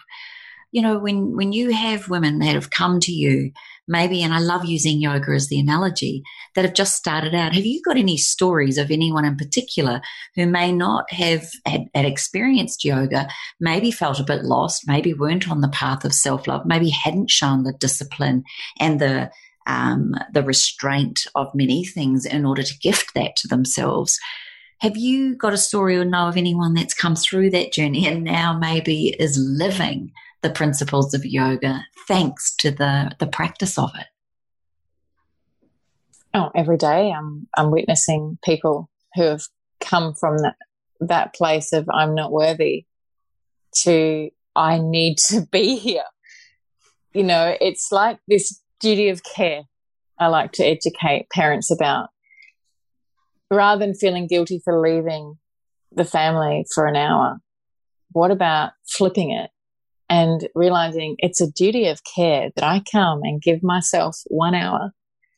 [0.72, 3.50] You know, when, when you have women that have come to you
[3.90, 6.22] maybe, and I love using yoga as the analogy,
[6.54, 7.54] that have just started out.
[7.54, 10.00] Have you got any stories of anyone in particular
[10.36, 15.50] who may not have had, had experienced yoga, maybe felt a bit lost, maybe weren't
[15.50, 18.44] on the path of self love, maybe hadn't shown the discipline
[18.78, 19.30] and the
[19.66, 24.18] um, the restraint of many things in order to gift that to themselves.
[24.78, 28.24] Have you got a story or know of anyone that's come through that journey and
[28.24, 34.06] now maybe is living the principles of yoga thanks to the, the practice of it?
[36.32, 39.42] Oh, every day I'm, I'm witnessing people who have
[39.80, 40.54] come from that,
[41.00, 42.86] that place of I'm not worthy
[43.82, 46.04] to I need to be here.
[47.12, 49.62] You know, it's like this duty of care
[50.18, 52.10] I like to educate parents about.
[53.50, 55.36] Rather than feeling guilty for leaving
[55.92, 57.38] the family for an hour,
[58.12, 59.50] what about flipping it
[60.10, 64.92] and realizing it's a duty of care that I come and give myself one hour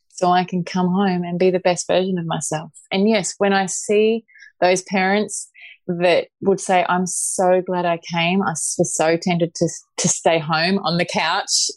[0.08, 2.72] so I can come home and be the best version of myself.
[2.90, 4.24] And yes, when I see
[4.62, 5.50] those parents
[5.86, 8.42] that would say, I'm so glad I came.
[8.42, 11.70] I was so tempted to, to stay home on the couch.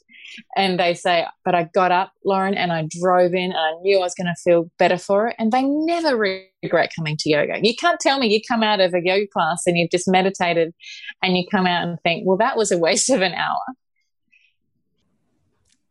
[0.55, 3.97] And they say, but I got up, Lauren, and I drove in and I knew
[3.97, 5.35] I was going to feel better for it.
[5.37, 6.15] And they never
[6.63, 7.59] regret coming to yoga.
[7.61, 10.73] You can't tell me you come out of a yoga class and you've just meditated
[11.21, 13.61] and you come out and think, well, that was a waste of an hour.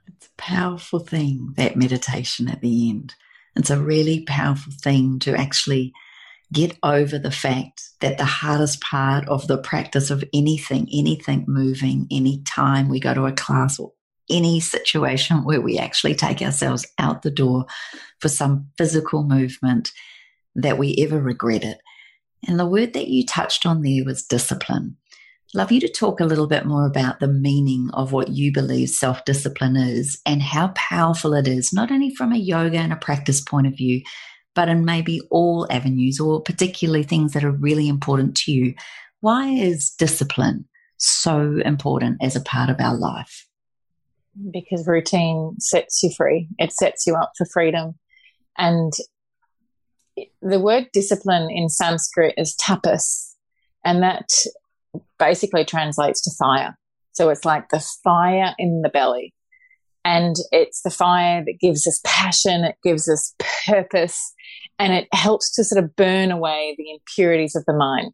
[0.09, 3.15] It's a powerful thing, that meditation at the end.
[3.57, 5.93] It's a really powerful thing to actually
[6.53, 12.07] get over the fact that the hardest part of the practice of anything, anything moving,
[12.11, 13.93] any time we go to a class or
[14.31, 17.67] any situation where we actually take ourselves out the door
[18.21, 19.93] for some physical movement
[20.55, 21.79] that we ever regret it.
[22.47, 24.97] And the word that you touched on there was discipline.
[25.55, 28.91] Love you to talk a little bit more about the meaning of what you believe
[28.91, 32.97] self discipline is and how powerful it is, not only from a yoga and a
[32.97, 34.03] practice point of view,
[34.55, 38.75] but in maybe all avenues or particularly things that are really important to you.
[39.21, 43.47] Why is discipline so important as a part of our life?
[44.53, 46.49] Because routine sets you free.
[46.59, 47.95] It sets you up for freedom.
[48.57, 48.93] And
[50.43, 53.35] the word discipline in Sanskrit is tapas,
[53.85, 54.29] and that
[55.19, 56.77] basically translates to fire.
[57.13, 59.35] So it's like the fire in the belly.
[60.05, 63.35] And it's the fire that gives us passion, it gives us
[63.67, 64.35] purpose,
[64.79, 68.13] and it helps to sort of burn away the impurities of the mind.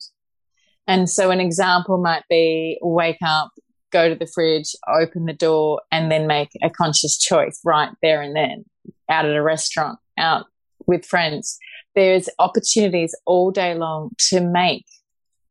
[0.87, 3.50] And so an example might be wake up,
[3.90, 8.22] go to the fridge, open the door, and then make a conscious choice right there
[8.22, 8.64] and then
[9.09, 10.46] out at a restaurant, out
[10.87, 11.59] with friends.
[11.94, 14.87] There's opportunities all day long to make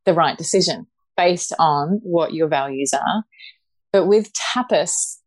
[0.06, 3.24] the right decision based on what your values are.
[3.92, 5.18] But with tapas,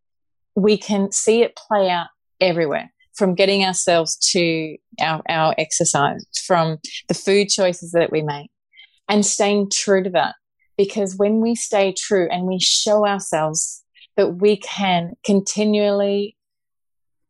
[0.55, 2.09] we can see it play out
[2.41, 8.51] everywhere from getting ourselves to our, our exercise, from the food choices that we make,
[9.09, 10.35] and staying true to that.
[10.77, 13.85] Because when we stay true and we show ourselves
[14.17, 16.37] that we can continually,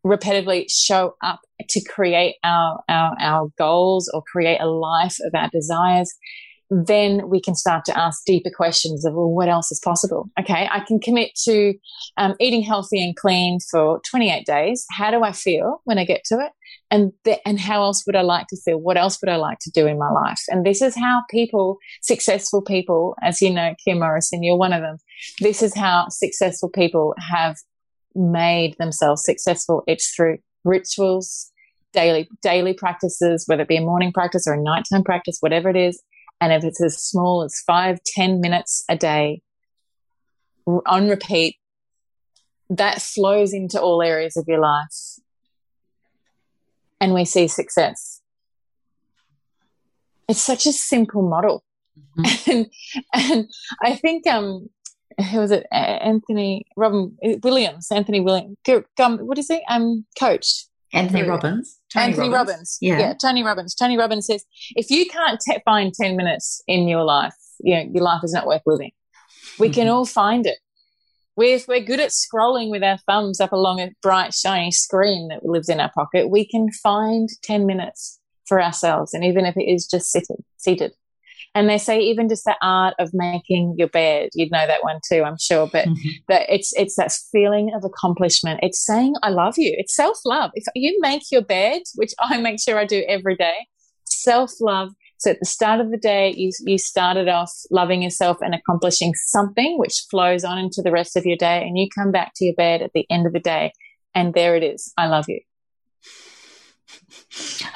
[0.04, 5.48] repetitively show up to create our, our, our goals or create a life of our
[5.50, 6.12] desires,
[6.70, 10.30] then we can start to ask deeper questions of, well, what else is possible?
[10.40, 11.74] Okay, I can commit to
[12.16, 14.86] um, eating healthy and clean for 28 days.
[14.90, 16.52] How do I feel when I get to it?
[16.92, 18.78] And, th- and how else would I like to feel?
[18.78, 20.40] What else would I like to do in my life?
[20.48, 24.82] And this is how people, successful people, as you know, Kim Morrison, you're one of
[24.82, 24.98] them.
[25.40, 27.56] This is how successful people have
[28.14, 29.82] made themselves successful.
[29.86, 31.50] It's through rituals,
[31.92, 35.76] daily, daily practices, whether it be a morning practice or a nighttime practice, whatever it
[35.76, 36.00] is
[36.42, 39.42] and if it's as small as five, ten minutes a day
[40.66, 41.54] on repeat,
[42.68, 45.11] that flows into all areas of your life.
[47.02, 48.20] And we see success.
[50.28, 51.64] It's such a simple model.
[52.16, 52.52] Mm-hmm.
[52.52, 52.66] And,
[53.12, 53.50] and
[53.82, 54.70] I think, um,
[55.30, 55.66] who was it?
[55.72, 58.56] Anthony Robin Williams, Anthony Williams,
[58.96, 59.60] what is he?
[59.68, 60.66] Um, coach.
[60.94, 61.80] Anthony Robbins.
[61.92, 62.48] Tony Anthony Robbins.
[62.48, 62.78] Robbins.
[62.80, 62.98] Yeah.
[62.98, 63.14] yeah.
[63.14, 63.74] Tony Robbins.
[63.74, 64.44] Tony Robbins says,
[64.76, 68.32] if you can't t- find 10 minutes in your life, you know, your life is
[68.32, 68.92] not worth living.
[69.58, 69.74] We mm-hmm.
[69.74, 70.58] can all find it.
[71.36, 75.44] We're, we're good at scrolling with our thumbs up along a bright, shiny screen that
[75.44, 76.30] lives in our pocket.
[76.30, 79.14] We can find 10 minutes for ourselves.
[79.14, 80.92] And even if it is just seated, seated
[81.54, 85.00] and they say even just the art of making your bed, you'd know that one
[85.06, 85.68] too, I'm sure.
[85.70, 86.08] But mm-hmm.
[86.28, 88.60] that it's it's that feeling of accomplishment.
[88.62, 89.74] It's saying I love you.
[89.76, 90.50] It's self love.
[90.54, 93.66] If you make your bed, which I make sure I do every day,
[94.04, 94.92] self love.
[95.22, 99.14] So at the start of the day, you you started off loving yourself and accomplishing
[99.14, 102.44] something, which flows on into the rest of your day, and you come back to
[102.44, 103.72] your bed at the end of the day,
[104.16, 104.92] and there it is.
[104.98, 105.38] I love you.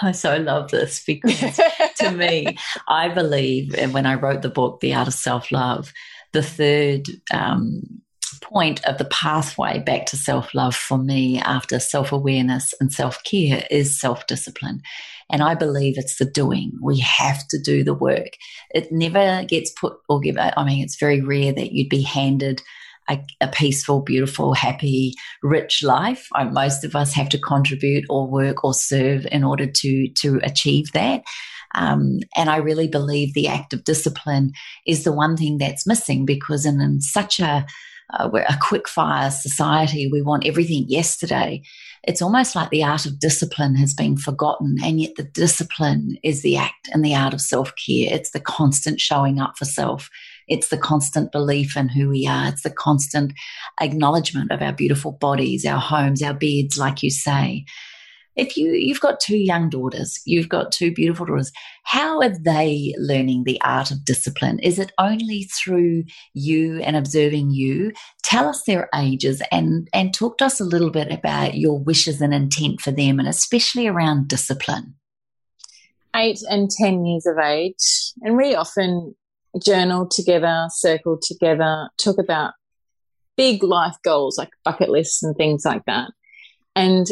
[0.02, 1.60] I so love this because
[1.98, 2.56] to me,
[2.88, 5.92] I believe, and when I wrote the book, The Art of Self Love,
[6.32, 8.02] the third um,
[8.42, 13.22] point of the pathway back to self love for me after self awareness and self
[13.22, 14.82] care is self discipline.
[15.30, 16.72] And I believe it's the doing.
[16.80, 18.36] We have to do the work.
[18.70, 20.52] It never gets put or given.
[20.56, 22.62] I mean, it's very rare that you'd be handed
[23.08, 26.28] a, a peaceful, beautiful, happy, rich life.
[26.50, 30.92] Most of us have to contribute or work or serve in order to to achieve
[30.92, 31.22] that.
[31.74, 34.52] Um, and I really believe the act of discipline
[34.86, 37.66] is the one thing that's missing because in, in such a
[38.12, 41.62] uh, a quick fire society, we want everything yesterday.
[42.06, 46.42] It's almost like the art of discipline has been forgotten, and yet the discipline is
[46.42, 48.08] the act and the art of self care.
[48.12, 50.08] It's the constant showing up for self.
[50.46, 52.46] It's the constant belief in who we are.
[52.48, 53.32] It's the constant
[53.80, 57.64] acknowledgement of our beautiful bodies, our homes, our beds, like you say.
[58.36, 61.52] If you, you've got two young daughters, you've got two beautiful daughters,
[61.84, 64.58] how are they learning the art of discipline?
[64.58, 67.92] Is it only through you and observing you?
[68.22, 72.20] Tell us their ages and, and talk to us a little bit about your wishes
[72.20, 74.94] and intent for them, and especially around discipline
[76.16, 78.12] eight and 10 years of age.
[78.22, 79.14] And we often
[79.62, 82.54] journal together, circle together, talk about
[83.36, 86.10] big life goals like bucket lists and things like that.
[86.74, 87.06] And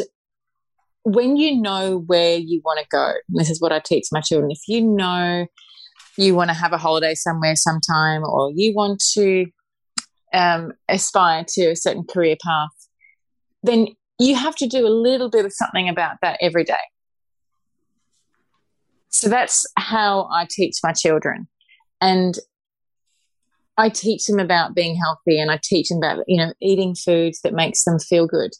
[1.05, 4.51] when you know where you want to go, this is what I teach my children,
[4.51, 5.45] if you know
[6.17, 9.45] you want to have a holiday somewhere sometime or you want to
[10.33, 12.69] um, aspire to a certain career path,
[13.61, 16.73] then you have to do a little bit of something about that every day.
[19.09, 21.47] So that's how I teach my children.
[22.01, 22.33] And
[23.77, 27.41] I teach them about being healthy and I teach them about, you know, eating foods
[27.43, 28.51] that makes them feel good.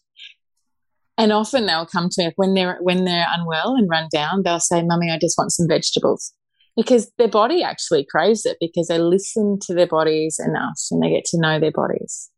[1.18, 4.60] And often they'll come to me when they're when they're unwell and run down, they'll
[4.60, 6.34] say, Mummy, I just want some vegetables.
[6.76, 11.10] Because their body actually craves it because they listen to their bodies enough and they
[11.10, 12.30] get to know their bodies.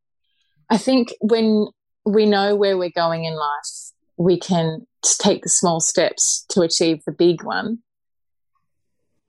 [0.69, 1.67] I think when
[2.05, 4.85] we know where we're going in life, we can
[5.19, 7.79] take the small steps to achieve the big one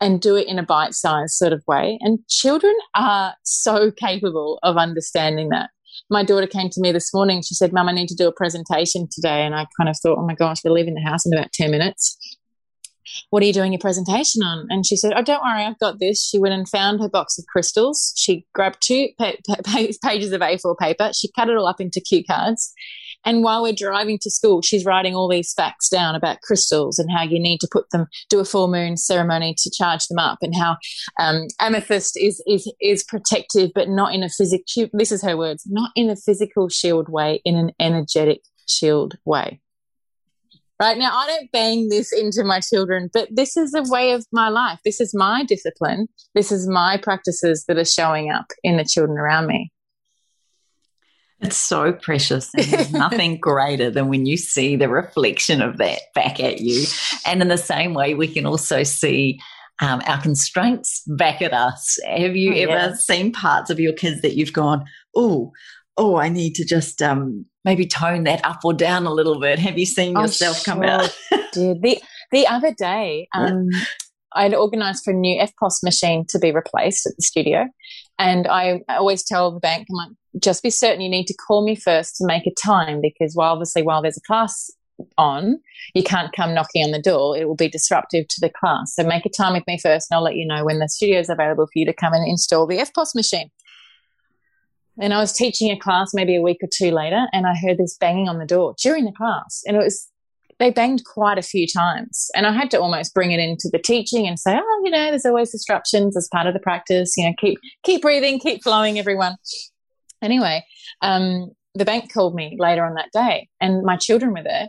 [0.00, 1.98] and do it in a bite sized sort of way.
[2.00, 5.70] And children are so capable of understanding that.
[6.10, 7.42] My daughter came to me this morning.
[7.42, 9.42] She said, Mum, I need to do a presentation today.
[9.44, 11.70] And I kind of thought, oh my gosh, we're leaving the house in about 10
[11.70, 12.16] minutes.
[13.30, 14.66] what are you doing your presentation on?
[14.70, 16.26] And she said, oh, don't worry, I've got this.
[16.26, 18.12] She went and found her box of crystals.
[18.16, 19.56] She grabbed two pa- pa-
[20.02, 21.10] pages of A4 paper.
[21.14, 22.72] She cut it all up into cue cards.
[23.24, 27.10] And while we're driving to school, she's writing all these facts down about crystals and
[27.10, 30.38] how you need to put them, do a full moon ceremony to charge them up,
[30.40, 30.76] and how
[31.20, 34.88] um, amethyst is is is protective, but not in a physical.
[34.92, 39.60] This is her words, not in a physical shield way, in an energetic shield way.
[40.80, 44.24] Right now, I don't bang this into my children, but this is a way of
[44.30, 44.78] my life.
[44.84, 46.06] This is my discipline.
[46.36, 49.72] This is my practices that are showing up in the children around me.
[51.40, 52.50] It's so precious.
[52.54, 56.84] And there's nothing greater than when you see the reflection of that back at you.
[57.24, 59.40] And in the same way, we can also see
[59.80, 61.98] um, our constraints back at us.
[62.06, 64.84] Have you oh, ever seen parts of your kids that you've gone,
[65.14, 65.52] oh,
[65.96, 69.58] oh, I need to just um, maybe tone that up or down a little bit?
[69.58, 71.16] Have you seen oh, yourself sure come out?
[71.52, 71.82] did.
[71.82, 72.00] The,
[72.32, 73.68] the other day, um,
[74.34, 77.66] I'd organised for a new EFTPOS machine to be replaced at the studio.
[78.18, 81.64] And I always tell the bank, I'm like, just be certain you need to call
[81.64, 84.70] me first to make a time because while obviously while there's a class
[85.16, 85.58] on,
[85.94, 87.36] you can't come knocking on the door.
[87.36, 88.94] It will be disruptive to the class.
[88.94, 91.20] So make a time with me first and I'll let you know when the studio
[91.20, 93.50] is available for you to come and install the EFTPOS machine.
[95.00, 97.78] And I was teaching a class maybe a week or two later and I heard
[97.78, 99.62] this banging on the door during the class.
[99.66, 100.08] And it was,
[100.58, 102.28] they banged quite a few times.
[102.34, 105.10] And I had to almost bring it into the teaching and say, oh, you know,
[105.10, 107.14] there's always disruptions as part of the practice.
[107.16, 109.36] You know, keep, keep breathing, keep flowing, everyone.
[110.20, 110.64] Anyway,
[111.00, 114.68] um, the bank called me later on that day and my children were there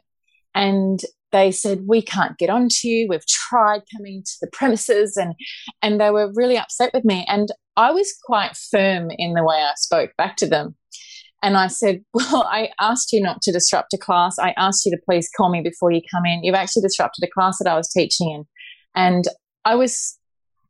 [0.55, 5.33] and they said we can't get onto you we've tried coming to the premises and
[5.81, 9.57] and they were really upset with me and i was quite firm in the way
[9.57, 10.75] i spoke back to them
[11.41, 14.91] and i said well i asked you not to disrupt a class i asked you
[14.91, 17.75] to please call me before you come in you've actually disrupted a class that i
[17.75, 18.45] was teaching in
[18.95, 19.25] and
[19.65, 20.17] i was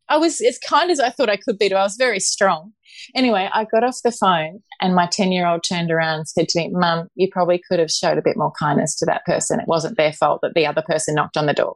[0.08, 2.74] i was as kind as i thought i could be to i was very strong
[3.16, 6.50] Anyway, I got off the phone and my 10 year old turned around and said
[6.50, 9.60] to me, Mum, you probably could have showed a bit more kindness to that person.
[9.60, 11.76] It wasn't their fault that the other person knocked on the door.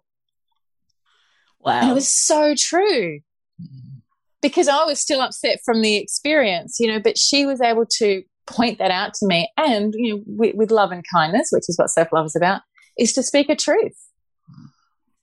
[1.60, 1.82] Wow.
[1.82, 3.20] And it was so true
[3.62, 4.02] mm.
[4.42, 8.24] because I was still upset from the experience, you know, but she was able to
[8.46, 11.78] point that out to me and, you know, with, with love and kindness, which is
[11.78, 12.62] what self love is about,
[12.98, 13.98] is to speak a truth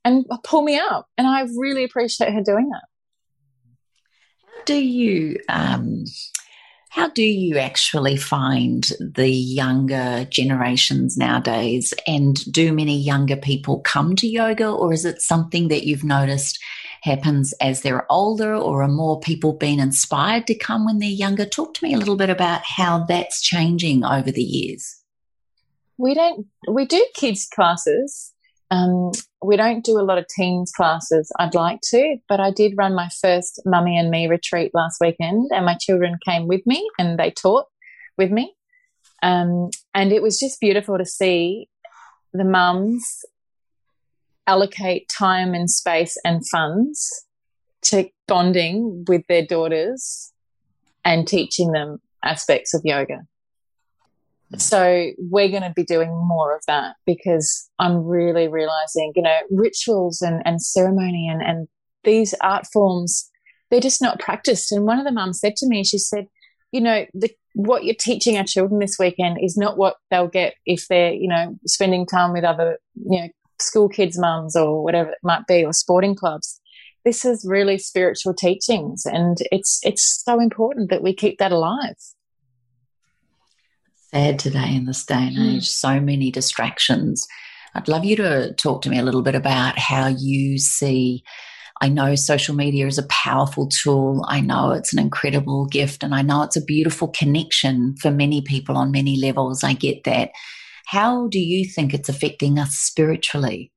[0.05, 1.07] and pull me up.
[1.19, 2.85] And I really appreciate her doing that
[4.47, 6.05] How do you um,
[6.91, 11.95] how do you actually find the younger generations nowadays?
[12.05, 16.59] And do many younger people come to yoga, or is it something that you've noticed
[17.03, 21.45] happens as they're older, or are more people being inspired to come when they're younger?
[21.45, 24.97] Talk to me a little bit about how that's changing over the years.
[25.99, 28.33] We don't, we do kids' classes
[28.71, 29.11] um,
[29.43, 31.33] we don't do a lot of teens classes.
[31.39, 35.51] I'd like to, but I did run my first mummy and me retreat last weekend,
[35.53, 37.67] and my children came with me and they taught
[38.17, 38.55] with me.
[39.23, 41.69] Um, and it was just beautiful to see
[42.33, 43.25] the mums
[44.51, 47.25] allocate time and space and funds
[47.83, 50.33] to bonding with their daughters
[51.05, 53.21] and teaching them aspects of yoga.
[54.59, 59.37] So we're going to be doing more of that because I'm really realizing, you know,
[59.53, 61.69] rituals and, and ceremony and, and
[62.03, 63.31] these art forms,
[63.71, 64.73] they're just not practiced.
[64.73, 66.27] And one of the mums said to me, she said,
[66.73, 70.55] you know, the, what you're teaching our children this weekend is not what they'll get
[70.67, 73.29] if they're, you know, spending time with other, you know,
[73.61, 76.61] school kids' mums or whatever it might be, or sporting clubs.
[77.05, 81.97] This is really spiritual teachings, and it's it's so important that we keep that alive
[84.13, 85.43] sad today in this day and hmm.
[85.43, 85.63] age.
[85.63, 85.67] Mm.
[85.67, 87.27] So many distractions.
[87.75, 91.23] I'd love you to talk to me a little bit about how you see.
[91.83, 94.25] I know social media is a powerful tool.
[94.29, 98.43] I know it's an incredible gift, and I know it's a beautiful connection for many
[98.43, 99.65] people on many levels.
[99.65, 100.31] I get that.
[100.87, 103.73] How do you think it's affecting us spiritually?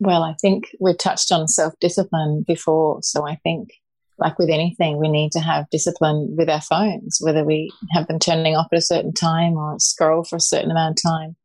[0.00, 2.98] Well, I think we've touched on self discipline before.
[3.02, 3.70] So I think
[4.18, 8.18] like with anything, we need to have discipline with our phones, whether we have them
[8.18, 11.36] turning off at a certain time or scroll for a certain amount of time.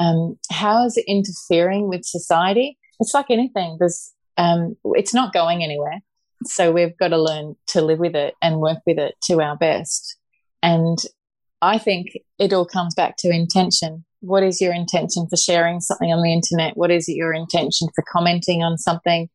[0.00, 2.78] Um, how is it interfering with society?
[3.00, 3.76] It's like anything.
[3.78, 6.00] There's, um, it's not going anywhere.
[6.44, 9.56] So we've got to learn to live with it and work with it to our
[9.56, 10.16] best.
[10.62, 10.98] And
[11.60, 14.04] I think it all comes back to intention.
[14.20, 16.76] What is your intention for sharing something on the internet?
[16.76, 19.28] What is your intention for commenting on something?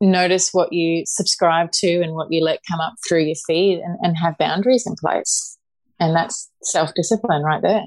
[0.00, 3.96] notice what you subscribe to and what you let come up through your feed and,
[4.02, 5.58] and have boundaries in place.
[6.00, 7.84] And that's self discipline right there.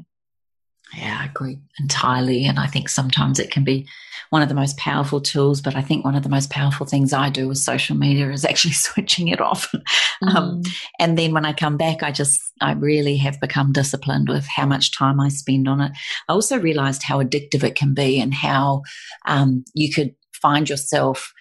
[0.95, 2.45] Yeah, I agree entirely.
[2.45, 3.88] And I think sometimes it can be
[4.29, 7.13] one of the most powerful tools, but I think one of the most powerful things
[7.13, 9.73] I do with social media is actually switching it off.
[9.73, 9.81] Um,
[10.21, 10.35] mm.
[10.35, 10.61] Um,
[10.99, 14.65] and then when I come back, I just, I really have become disciplined with how
[14.65, 15.91] much time I spend on it.
[16.27, 18.83] I also realized how addictive it can be and how
[19.25, 21.33] um, you could find yourself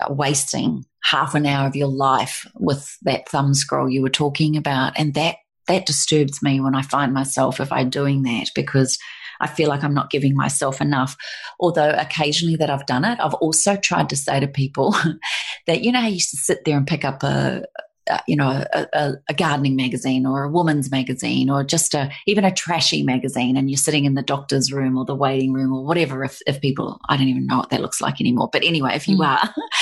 [0.00, 4.56] uh, wasting half an hour of your life with that thumb scroll you were talking
[4.56, 4.92] about.
[4.98, 5.36] And that
[5.68, 8.98] that disturbs me when I find myself if I'm doing that because
[9.40, 11.16] I feel like I'm not giving myself enough.
[11.60, 14.94] Although occasionally that I've done it, I've also tried to say to people
[15.66, 17.64] that, you know, I used to sit there and pick up a,
[18.08, 22.10] a you know, a, a, a, gardening magazine or a woman's magazine or just a,
[22.26, 25.72] even a trashy magazine and you're sitting in the doctor's room or the waiting room
[25.72, 26.22] or whatever.
[26.22, 28.48] If, if people, I don't even know what that looks like anymore.
[28.52, 29.26] But anyway, if you mm.
[29.26, 29.54] are,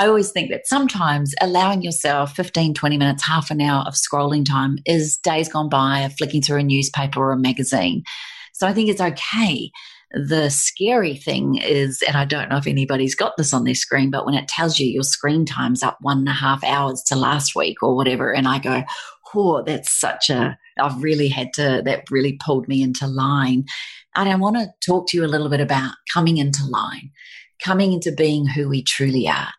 [0.00, 4.46] I always think that sometimes allowing yourself 15, 20 minutes, half an hour of scrolling
[4.46, 8.04] time is days gone by of flicking through a newspaper or a magazine.
[8.54, 9.70] So I think it's okay.
[10.12, 14.10] The scary thing is, and I don't know if anybody's got this on their screen,
[14.10, 17.14] but when it tells you your screen time's up one and a half hours to
[17.14, 18.82] last week or whatever, and I go,
[19.34, 23.66] oh, that's such a, I've really had to, that really pulled me into line.
[24.16, 27.10] And I want to talk to you a little bit about coming into line,
[27.62, 29.50] coming into being who we truly are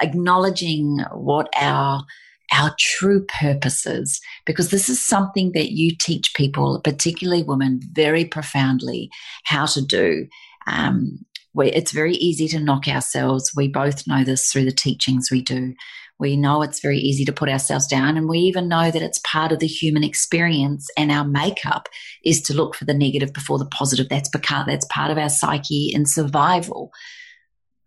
[0.00, 2.04] acknowledging what our
[2.52, 9.10] our true purposes, because this is something that you teach people, particularly women, very profoundly
[9.44, 10.26] how to do.
[10.66, 11.24] Um,
[11.56, 13.52] it's very easy to knock ourselves.
[13.56, 15.74] We both know this through the teachings we do.
[16.18, 19.20] We know it's very easy to put ourselves down, and we even know that it's
[19.26, 20.88] part of the human experience.
[20.96, 21.88] And our makeup
[22.24, 24.08] is to look for the negative before the positive.
[24.08, 26.92] That's because that's part of our psyche in survival.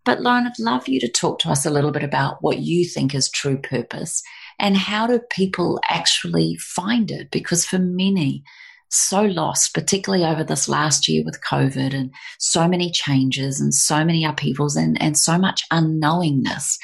[0.08, 2.86] But Lauren, I'd love you to talk to us a little bit about what you
[2.86, 4.24] think is true purpose
[4.58, 7.30] and how do people actually find it?
[7.30, 8.42] Because for many,
[8.88, 14.06] so lost, particularly over this last year with COVID and so many changes and so
[14.06, 16.78] many upheavals and, and so much unknowingness.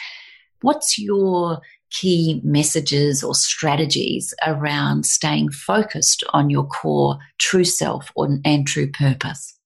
[0.59, 1.61] What's your
[1.91, 8.91] key messages or strategies around staying focused on your core true self or, and true
[8.91, 9.57] purpose?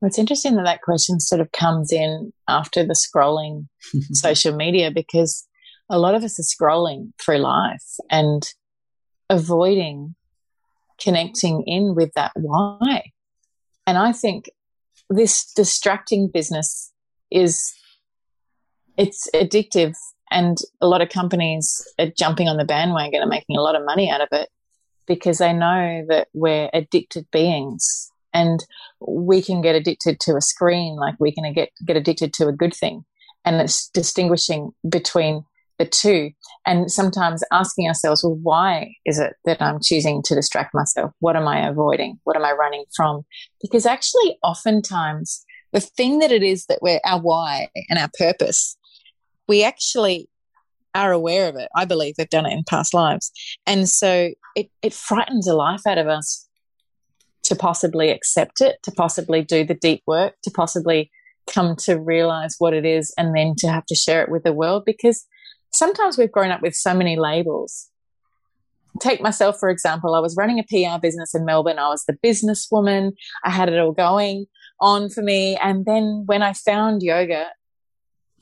[0.00, 3.66] Well, it's interesting that that question sort of comes in after the scrolling
[4.12, 5.46] social media because
[5.90, 8.42] a lot of us are scrolling through life and
[9.30, 10.14] avoiding
[11.00, 13.12] connecting in with that why.
[13.86, 14.50] And I think
[15.08, 16.92] this distracting business
[17.30, 17.72] is
[18.96, 19.94] it's addictive
[20.30, 23.84] and a lot of companies are jumping on the bandwagon and making a lot of
[23.84, 24.48] money out of it
[25.06, 28.64] because they know that we're addicted beings and
[29.00, 32.52] we can get addicted to a screen like we can get get addicted to a
[32.52, 33.04] good thing.
[33.44, 35.44] And it's distinguishing between
[35.78, 36.30] the two.
[36.66, 41.12] And sometimes asking ourselves well why is it that i'm choosing to distract myself?
[41.20, 42.18] What am i avoiding?
[42.24, 43.22] What am i running from?
[43.60, 48.76] Because actually oftentimes the thing that it is that we're our why and our purpose
[49.48, 50.28] we actually
[50.94, 51.68] are aware of it.
[51.76, 53.30] I believe we've done it in past lives.
[53.66, 56.47] And so it, it frightens the life out of us
[57.48, 61.10] to possibly accept it, to possibly do the deep work, to possibly
[61.46, 64.52] come to realize what it is, and then to have to share it with the
[64.52, 64.82] world.
[64.84, 65.26] Because
[65.72, 67.88] sometimes we've grown up with so many labels.
[69.00, 71.78] Take myself, for example, I was running a PR business in Melbourne.
[71.78, 73.12] I was the businesswoman.
[73.44, 74.46] I had it all going
[74.80, 75.56] on for me.
[75.56, 77.46] And then when I found yoga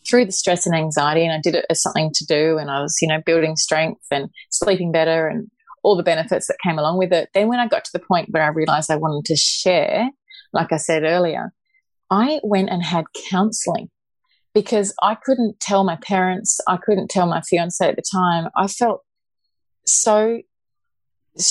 [0.09, 2.81] through the stress and anxiety, and I did it as something to do, and I
[2.81, 5.49] was, you know, building strength and sleeping better and
[5.87, 7.29] all the benefits that came along with it.
[7.33, 10.11] Then when I got to the point where I realized I wanted to share,
[10.53, 11.53] like I said earlier,
[12.11, 13.89] I went and had counseling
[14.53, 18.49] because I couldn't tell my parents, I couldn't tell my fiance at the time.
[18.57, 19.03] I felt
[19.87, 20.41] so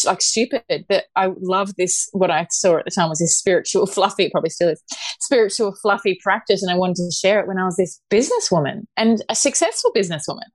[0.03, 2.09] like stupid that I love this.
[2.11, 4.83] What I saw at the time was this spiritual, fluffy, probably still is
[5.21, 9.23] spiritual, fluffy practice, and I wanted to share it when I was this businesswoman and
[9.29, 10.49] a successful businesswoman.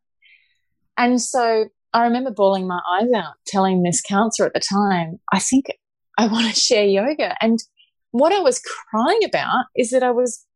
[0.98, 5.38] And so I remember bawling my eyes out, telling this counselor at the time, I
[5.38, 5.66] think
[6.18, 7.36] I want to share yoga.
[7.41, 7.59] And
[8.12, 10.47] what I was crying about is that I was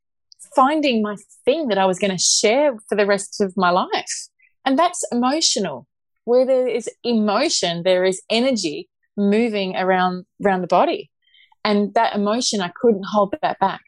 [0.55, 4.29] finding my thing that I was going to share for the rest of my life.
[4.65, 5.87] And that's emotional.
[6.25, 11.11] Where there is emotion, there is energy moving around, around the body.
[11.65, 13.81] And that emotion, I couldn't hold that back.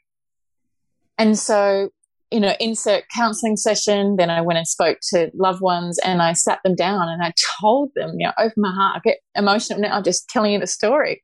[1.18, 1.90] And so
[2.30, 4.16] you know, insert counseling session.
[4.16, 7.32] Then I went and spoke to loved ones and I sat them down and I
[7.60, 8.96] told them, you know, open my heart.
[8.96, 11.22] I get emotional now just telling you the story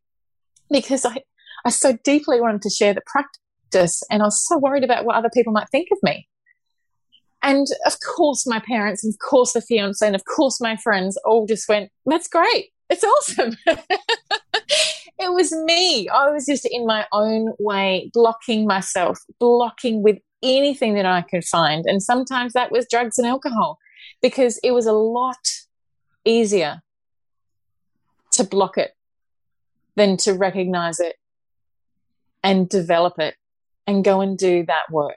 [0.70, 1.18] because I,
[1.64, 5.16] I so deeply wanted to share the practice and I was so worried about what
[5.16, 6.28] other people might think of me.
[7.42, 11.18] And of course, my parents, and of course, the fiance, and of course, my friends
[11.24, 12.70] all just went, That's great.
[12.88, 13.56] It's awesome.
[13.66, 16.08] it was me.
[16.08, 21.44] I was just in my own way, blocking myself, blocking with anything that I could
[21.44, 21.84] find.
[21.86, 23.78] And sometimes that was drugs and alcohol
[24.20, 25.48] because it was a lot
[26.24, 26.82] easier
[28.32, 28.92] to block it
[29.96, 31.16] than to recognize it
[32.42, 33.34] and develop it
[33.86, 35.16] and go and do that work.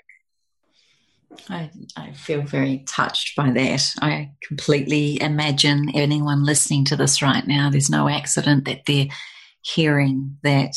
[1.50, 3.92] I, I feel very touched by that.
[4.02, 9.08] I completely imagine anyone listening to this right now, there's no accident that they're
[9.62, 10.74] hearing that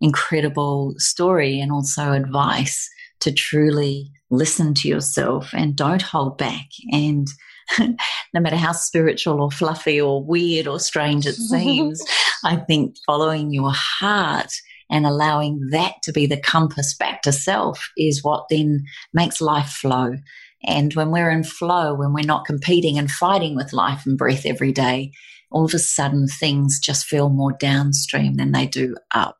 [0.00, 2.88] incredible story and also advice
[3.20, 6.68] to truly listen to yourself and don't hold back.
[6.92, 7.28] And
[7.78, 12.02] no matter how spiritual or fluffy or weird or strange it seems,
[12.44, 14.52] I think following your heart
[14.90, 19.68] and allowing that to be the compass back to self is what then makes life
[19.68, 20.16] flow.
[20.64, 24.44] And when we're in flow, when we're not competing and fighting with life and breath
[24.44, 25.12] every day,
[25.50, 29.38] all of a sudden things just feel more downstream than they do up.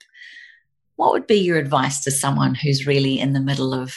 [1.01, 3.97] What would be your advice to someone who's really in the middle of,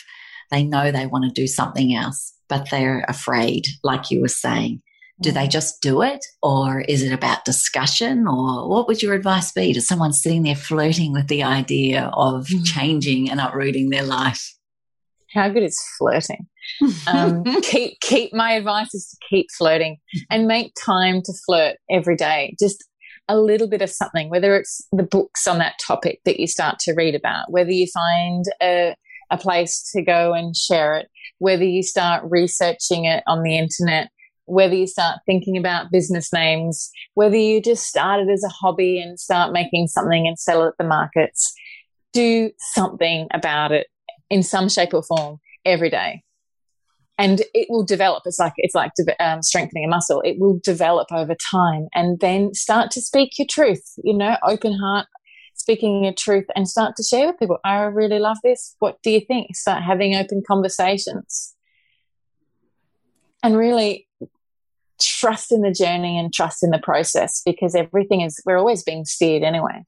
[0.52, 4.82] they know they want to do something else, but they're afraid, like you were saying?
[5.20, 9.52] Do they just do it or is it about discussion or what would your advice
[9.52, 12.66] be to someone sitting there flirting with the idea of mm.
[12.66, 14.56] changing and uprooting their life?
[15.34, 16.48] How good is flirting?
[17.06, 19.98] Um, keep keep my advice is to keep flirting
[20.32, 22.56] and make time to flirt every day.
[22.58, 22.82] Just
[23.28, 26.80] a little bit of something, whether it's the books on that topic that you start
[26.80, 28.96] to read about, whether you find a,
[29.32, 31.08] a place to go and share it,
[31.40, 34.10] whether you start researching it on the internet,
[34.46, 39.20] whether you start thinking about business names, whether you just started as a hobby and
[39.20, 41.54] start making something and sell it at the markets,
[42.12, 43.88] do something about it
[44.30, 46.24] in some shape or form every day.
[47.18, 48.24] And it will develop.
[48.26, 50.22] It's like it's like um, strengthening a muscle.
[50.22, 53.84] It will develop over time, and then start to speak your truth.
[54.04, 55.06] You know, open heart,
[55.54, 57.60] speaking your truth, and start to share with people.
[57.64, 58.76] I really love this.
[58.80, 59.56] What do you think?
[59.56, 61.56] Start having open conversations,
[63.44, 64.08] and really
[65.02, 69.06] trust in the journey and trust in the process because everything is, we're always being
[69.06, 69.84] steered anyway.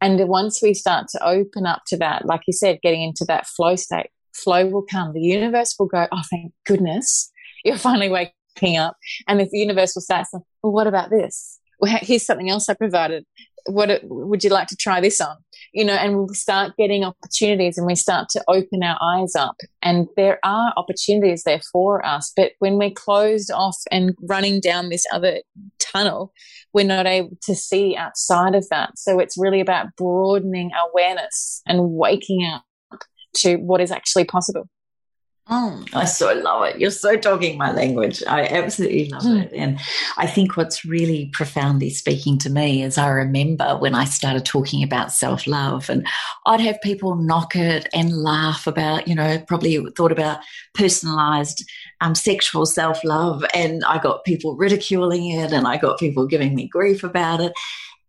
[0.00, 3.46] And once we start to open up to that, like you said, getting into that
[3.46, 5.12] flow state, flow will come.
[5.12, 7.30] The universe will go, oh, thank goodness
[7.66, 8.96] you're finally waking up.
[9.26, 11.58] And the universe will start saying, well, what about this?
[11.80, 13.26] Well, here's something else I provided
[13.68, 15.36] what would you like to try this on
[15.72, 19.56] you know and we start getting opportunities and we start to open our eyes up
[19.82, 24.88] and there are opportunities there for us but when we're closed off and running down
[24.88, 25.40] this other
[25.80, 26.32] tunnel
[26.72, 31.90] we're not able to see outside of that so it's really about broadening awareness and
[31.90, 32.62] waking up
[33.36, 34.68] to what is actually possible
[35.48, 36.80] Oh, I so love it.
[36.80, 38.20] You're so talking my language.
[38.26, 39.44] I absolutely love mm.
[39.44, 39.52] it.
[39.52, 39.78] And
[40.16, 44.82] I think what's really profoundly speaking to me is I remember when I started talking
[44.82, 46.04] about self love, and
[46.46, 50.40] I'd have people knock it and laugh about, you know, probably thought about
[50.74, 51.64] personalized
[52.00, 53.44] um, sexual self love.
[53.54, 57.52] And I got people ridiculing it, and I got people giving me grief about it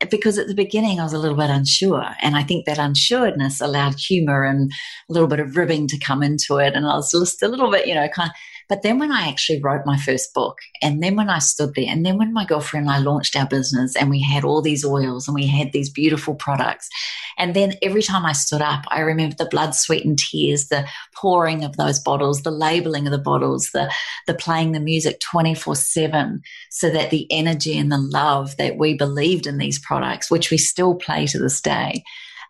[0.10, 2.06] because at the beginning I was a little bit unsure.
[2.22, 4.72] And I think that unsureness allowed humor and
[5.10, 6.74] a little bit of ribbing to come into it.
[6.74, 8.36] And I was just a little bit, you know, kind of
[8.70, 11.86] but then when I actually wrote my first book, and then when I stood there,
[11.88, 14.84] and then when my girlfriend and I launched our business and we had all these
[14.84, 16.89] oils and we had these beautiful products,
[17.38, 20.88] and then every time I stood up, I remember the blood, sweat, and tears, the
[21.15, 23.91] pouring of those bottles, the labeling of the bottles, the,
[24.26, 28.95] the playing the music 24 7, so that the energy and the love that we
[28.95, 32.03] believed in these products, which we still play to this day,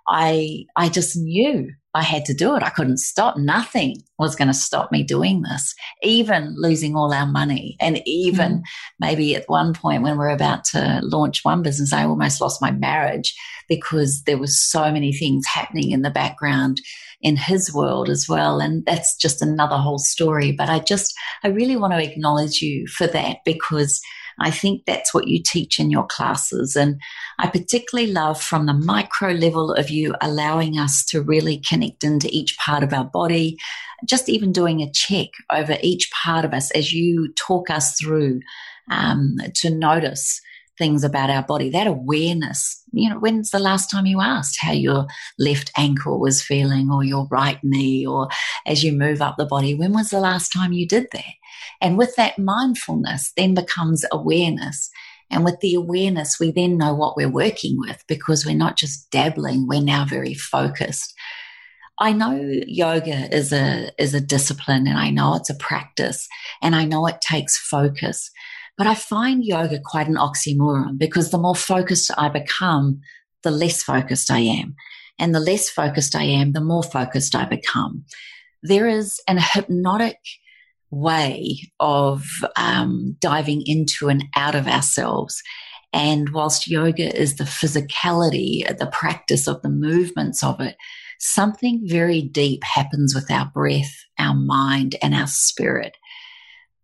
[0.07, 2.62] I, I just knew I had to do it.
[2.62, 3.38] I couldn't stop.
[3.38, 5.74] Nothing was going to stop me doing this,
[6.04, 7.76] even losing all our money.
[7.80, 8.64] And even mm.
[9.00, 12.62] maybe at one point when we we're about to launch one business, I almost lost
[12.62, 13.36] my marriage
[13.68, 16.82] because there was so many things happening in the background
[17.22, 18.60] in his world as well.
[18.60, 20.52] And that's just another whole story.
[20.52, 24.00] But I just, I really want to acknowledge you for that because
[24.39, 26.75] I think that's what you teach in your classes.
[26.75, 26.99] And
[27.39, 32.29] I particularly love from the micro level of you allowing us to really connect into
[32.31, 33.57] each part of our body,
[34.05, 38.41] just even doing a check over each part of us as you talk us through
[38.89, 40.41] um, to notice
[40.77, 42.83] things about our body, that awareness.
[42.98, 47.04] You know, when's the last time you asked how your left ankle was feeling or
[47.04, 48.30] your right knee or
[48.66, 49.76] as you move up the body?
[49.76, 51.24] When was the last time you did that?
[51.82, 54.89] And with that mindfulness then becomes awareness.
[55.30, 59.10] And with the awareness, we then know what we're working with because we're not just
[59.12, 61.14] dabbling, we're now very focused.
[62.00, 66.28] I know yoga is a, is a discipline and I know it's a practice
[66.62, 68.30] and I know it takes focus,
[68.78, 73.01] but I find yoga quite an oxymoron because the more focused I become,
[73.43, 74.75] the less focused I am.
[75.19, 78.05] And the less focused I am, the more focused I become.
[78.61, 80.19] There is an hypnotic
[80.91, 82.25] way of
[82.55, 85.41] um, diving into and out of ourselves.
[85.91, 90.75] And whilst yoga is the physicality, the practice of the movements of it,
[91.19, 95.95] something very deep happens with our breath, our mind, and our spirit.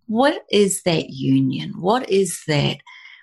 [0.08, 1.74] What is that union?
[1.80, 2.78] What is that?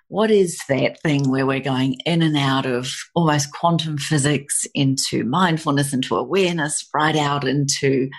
[0.08, 5.24] What is that thing where we're going in and out of almost quantum physics into
[5.24, 8.10] mindfulness, into awareness, right out into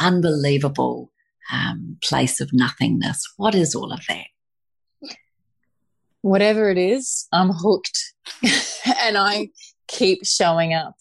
[0.00, 1.12] unbelievable
[1.52, 3.22] um, place of nothingness?
[3.36, 4.26] What is all of that?
[6.22, 8.14] Whatever it is, I'm hooked.
[9.00, 9.50] and I
[9.86, 10.96] keep showing up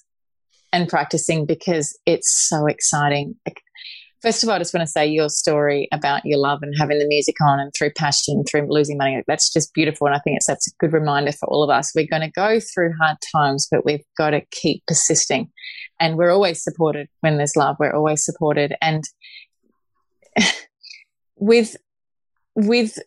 [0.71, 3.35] and practicing because it's so exciting.
[4.22, 6.97] First of all, I just want to say your story about your love and having
[6.97, 9.24] the music on and through passion, through losing money.
[9.28, 10.07] That's just beautiful.
[10.07, 11.91] And I think it's that's a good reminder for all of us.
[11.93, 15.51] We're going to go through hard times, but we've got to keep persisting.
[15.99, 17.76] And we're always supported when there's love.
[17.80, 18.74] We're always supported.
[18.82, 19.03] And
[21.36, 21.78] with
[22.55, 22.97] with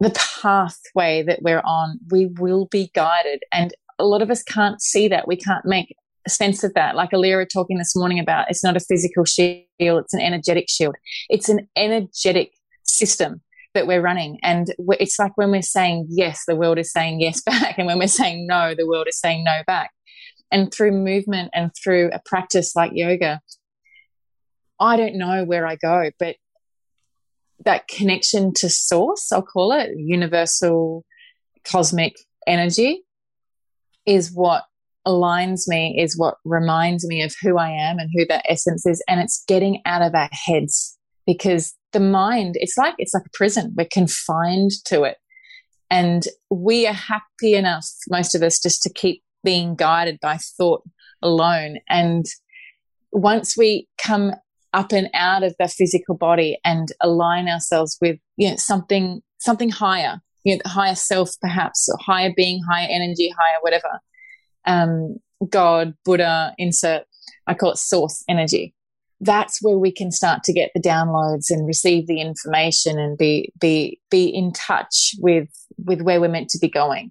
[0.00, 3.44] the pathway that we're on, we will be guided.
[3.52, 5.28] And a lot of us can't see that.
[5.28, 5.94] We can't make
[6.26, 6.96] sense of that.
[6.96, 10.96] Like Alira talking this morning about it's not a physical shield, it's an energetic shield.
[11.28, 12.52] It's an energetic
[12.84, 13.42] system
[13.74, 14.38] that we're running.
[14.42, 17.78] And it's like when we're saying yes, the world is saying yes back.
[17.78, 19.90] And when we're saying no, the world is saying no back.
[20.50, 23.40] And through movement and through a practice like yoga,
[24.80, 26.36] I don't know where I go, but
[27.64, 31.04] that connection to source, I'll call it universal
[31.64, 32.14] cosmic
[32.46, 33.02] energy,
[34.06, 34.64] is what
[35.06, 39.02] aligns me, is what reminds me of who I am and who that essence is.
[39.08, 43.36] And it's getting out of our heads because the mind, it's like it's like a
[43.36, 43.74] prison.
[43.76, 45.16] We're confined to it.
[45.90, 50.82] And we are happy enough, most of us, just to keep being guided by thought
[51.22, 51.78] alone.
[51.88, 52.26] And
[53.12, 54.32] once we come
[54.74, 59.70] up and out of the physical body and align ourselves with you know something something
[59.70, 64.00] higher you know higher self perhaps higher being higher energy higher whatever
[64.66, 65.16] um,
[65.48, 67.04] god buddha insert
[67.46, 68.74] i call it source energy
[69.20, 73.52] that's where we can start to get the downloads and receive the information and be
[73.60, 75.48] be be in touch with
[75.84, 77.10] with where we're meant to be going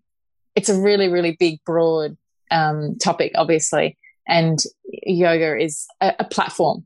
[0.56, 2.18] it's a really really big broad
[2.50, 4.60] um, topic obviously and
[5.04, 6.86] yoga is a, a platform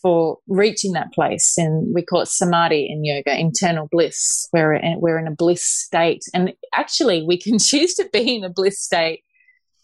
[0.00, 1.54] for reaching that place.
[1.56, 4.48] And we call it samadhi in yoga, internal bliss.
[4.52, 6.22] We're we're in a bliss state.
[6.34, 9.24] And actually, we can choose to be in a bliss state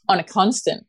[0.08, 0.86] on a constant.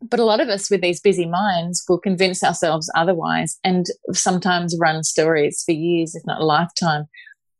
[0.00, 4.76] But a lot of us with these busy minds will convince ourselves otherwise and sometimes
[4.78, 7.04] run stories for years, if not a lifetime,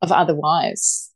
[0.00, 1.12] of otherwise.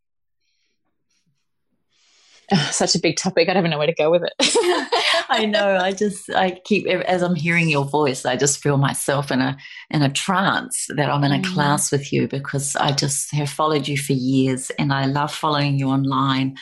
[2.71, 3.49] such a big topic.
[3.49, 4.33] I don't even know where to go with it.
[5.29, 5.77] I know.
[5.77, 9.57] I just I keep as I'm hearing your voice, I just feel myself in a
[9.91, 11.55] in a trance that I'm in a mm.
[11.55, 15.79] class with you because I just have followed you for years and I love following
[15.79, 16.57] you online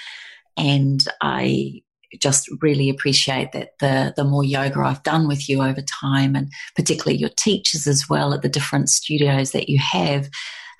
[0.56, 1.82] and I
[2.20, 6.50] just really appreciate that the the more yoga I've done with you over time and
[6.76, 10.28] particularly your teachers as well at the different studios that you have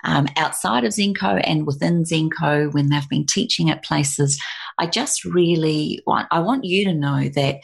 [0.05, 4.39] um, outside of Zenko and within Zenko when they've been teaching at places.
[4.77, 7.57] I just really want, I want you to know that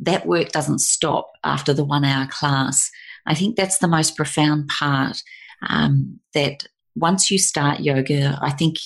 [0.00, 2.90] that work doesn't stop after the one hour class.
[3.26, 5.22] I think that's the most profound part
[5.68, 8.76] um, that once you start yoga, I think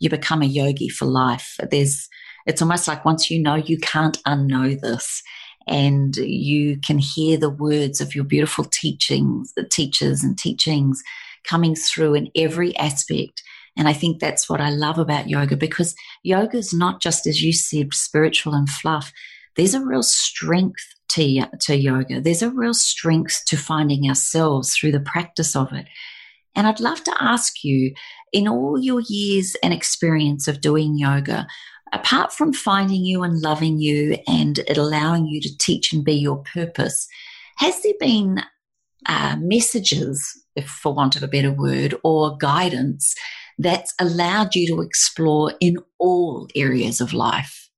[0.00, 1.56] you become a yogi for life.
[1.70, 2.08] There's,
[2.46, 5.22] it's almost like once you know, you can't unknow this
[5.66, 11.02] and you can hear the words of your beautiful teachings, the teachers and teachings
[11.44, 13.42] coming through in every aspect.
[13.76, 17.42] And I think that's what I love about yoga because yoga is not just, as
[17.42, 19.12] you said, spiritual and fluff.
[19.56, 22.20] There's a real strength to, to yoga.
[22.20, 25.86] There's a real strength to finding ourselves through the practice of it.
[26.54, 27.92] And I'd love to ask you,
[28.32, 31.46] in all your years and experience of doing yoga,
[31.92, 36.14] apart from finding you and loving you and it allowing you to teach and be
[36.14, 37.08] your purpose,
[37.56, 38.42] has there been
[39.08, 43.14] uh, messages, if for want of a better word, or guidance
[43.58, 47.70] that's allowed you to explore in all areas of life.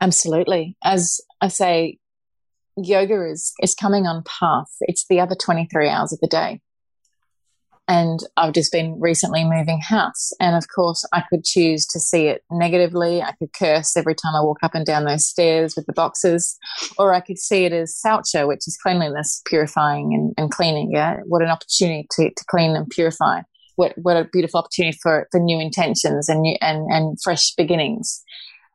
[0.00, 0.76] Absolutely.
[0.84, 1.98] As I say,
[2.76, 4.70] yoga is, is coming on path.
[4.82, 6.60] It's the other 23 hours of the day.
[7.88, 10.32] And I've just been recently moving house.
[10.40, 13.22] And of course, I could choose to see it negatively.
[13.22, 16.58] I could curse every time I walk up and down those stairs with the boxes,
[16.98, 20.90] or I could see it as saucha, which is cleanliness, purifying and, and cleaning.
[20.92, 21.18] Yeah.
[21.26, 23.42] What an opportunity to, to clean and purify
[23.76, 28.22] what what a beautiful opportunity for for new intentions and new and and fresh beginnings.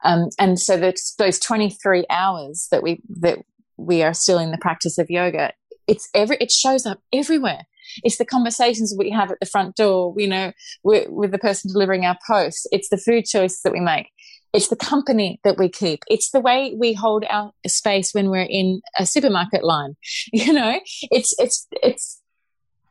[0.03, 3.39] Um, and so that's those 23 hours that we, that
[3.77, 5.53] we are still in the practice of yoga,
[5.87, 7.63] it's every, it shows up everywhere.
[8.03, 10.51] It's the conversations we have at the front door, you know,
[10.83, 12.67] with, with the person delivering our post.
[12.71, 14.09] It's the food choices that we make.
[14.53, 16.03] It's the company that we keep.
[16.09, 19.95] It's the way we hold our space when we're in a supermarket line.
[20.33, 20.79] You know,
[21.11, 22.21] it's, it's, it's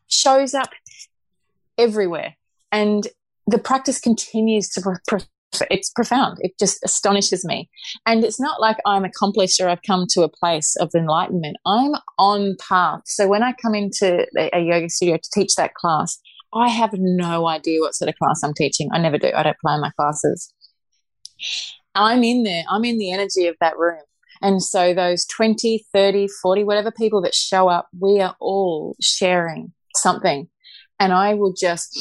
[0.08, 0.70] shows up
[1.78, 2.36] everywhere.
[2.72, 3.06] And
[3.46, 4.80] the practice continues to
[5.70, 6.38] it's profound.
[6.40, 7.68] It just astonishes me.
[8.06, 11.56] And it's not like I'm accomplished or I've come to a place of enlightenment.
[11.66, 13.02] I'm on path.
[13.06, 16.18] So when I come into a yoga studio to teach that class,
[16.54, 18.88] I have no idea what sort of class I'm teaching.
[18.92, 19.30] I never do.
[19.34, 20.52] I don't plan my classes.
[21.94, 22.64] I'm in there.
[22.68, 24.02] I'm in the energy of that room.
[24.42, 29.72] And so those 20, 30, 40, whatever people that show up, we are all sharing
[29.96, 30.48] something.
[30.98, 31.98] And I will just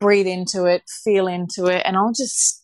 [0.00, 2.59] breathe into it, feel into it, and I'll just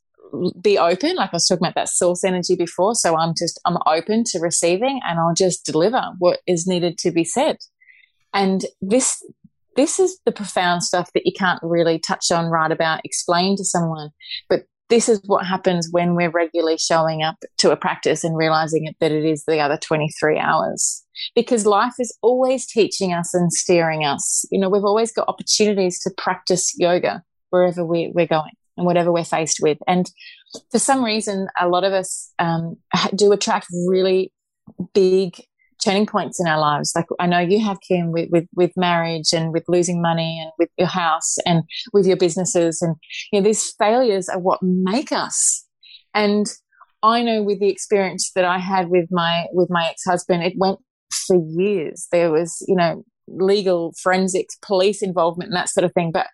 [0.60, 1.16] be open.
[1.16, 2.94] Like I was talking about that source energy before.
[2.94, 7.10] So I'm just, I'm open to receiving and I'll just deliver what is needed to
[7.10, 7.58] be said.
[8.32, 9.24] And this,
[9.76, 13.64] this is the profound stuff that you can't really touch on, right about, explain to
[13.64, 14.10] someone.
[14.48, 18.86] But this is what happens when we're regularly showing up to a practice and realizing
[18.86, 21.02] it, that it is the other 23 hours.
[21.34, 24.44] Because life is always teaching us and steering us.
[24.50, 29.12] You know, we've always got opportunities to practice yoga wherever we, we're going and whatever
[29.12, 29.78] we're faced with.
[29.86, 30.10] And
[30.70, 32.76] for some reason, a lot of us um,
[33.14, 34.32] do attract really
[34.94, 35.40] big
[35.84, 36.92] turning points in our lives.
[36.96, 40.50] Like I know you have, Kim, with, with, with marriage and with losing money and
[40.58, 41.62] with your house and
[41.92, 42.82] with your businesses.
[42.82, 42.96] And,
[43.30, 45.66] you know, these failures are what make us.
[46.14, 46.46] And
[47.02, 50.78] I know with the experience that I had with my, with my ex-husband, it went
[51.26, 52.08] for years.
[52.10, 56.10] There was, you know, legal forensics, police involvement and that sort of thing.
[56.10, 56.26] But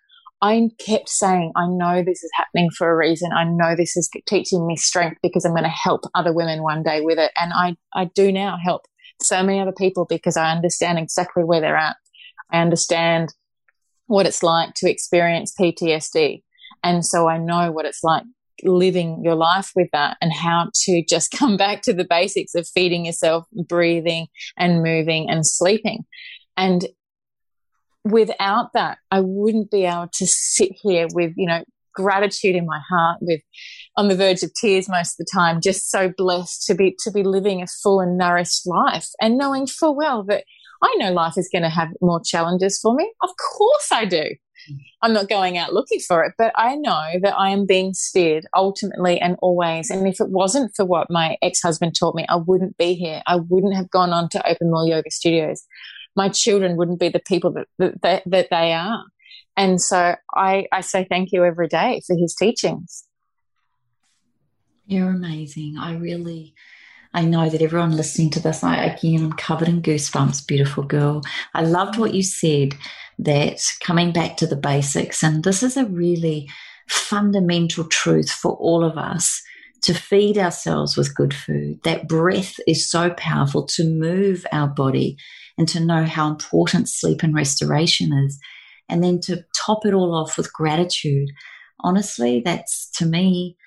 [0.43, 3.31] I kept saying, I know this is happening for a reason.
[3.31, 6.83] I know this is teaching me strength because I'm going to help other women one
[6.83, 7.31] day with it.
[7.37, 8.81] And I, I do now help
[9.21, 11.95] so many other people because I understand exactly where they're at.
[12.51, 13.33] I understand
[14.07, 16.43] what it's like to experience PTSD.
[16.83, 18.23] And so I know what it's like
[18.63, 22.67] living your life with that and how to just come back to the basics of
[22.67, 24.27] feeding yourself, breathing
[24.57, 26.03] and moving and sleeping.
[26.57, 26.85] And
[28.03, 32.81] without that, I wouldn't be able to sit here with, you know, gratitude in my
[32.89, 33.39] heart with
[33.97, 37.11] on the verge of tears most of the time just so blessed to be to
[37.11, 40.43] be living a full and nourished life and knowing full well that
[40.81, 43.09] I know life is going to have more challenges for me.
[43.21, 44.23] Of course I do.
[45.01, 48.47] I'm not going out looking for it but I know that I am being steered
[48.55, 52.77] ultimately and always and if it wasn't for what my ex-husband taught me I wouldn't
[52.77, 53.21] be here.
[53.27, 55.63] I wouldn't have gone on to open more yoga studios
[56.15, 59.03] my children wouldn't be the people that, that, that they are.
[59.55, 63.05] And so I, I say thank you every day for his teachings.
[64.85, 65.75] You're amazing.
[65.79, 66.53] I really,
[67.13, 71.21] I know that everyone listening to this, I again, I'm covered in goosebumps, beautiful girl.
[71.53, 72.75] I loved what you said
[73.19, 76.49] that coming back to the basics, and this is a really
[76.89, 79.41] fundamental truth for all of us
[79.83, 81.81] to feed ourselves with good food.
[81.83, 85.17] That breath is so powerful to move our body
[85.57, 88.39] and to know how important sleep and restoration is.
[88.89, 91.29] And then to top it all off with gratitude.
[91.79, 93.57] Honestly, that's to me,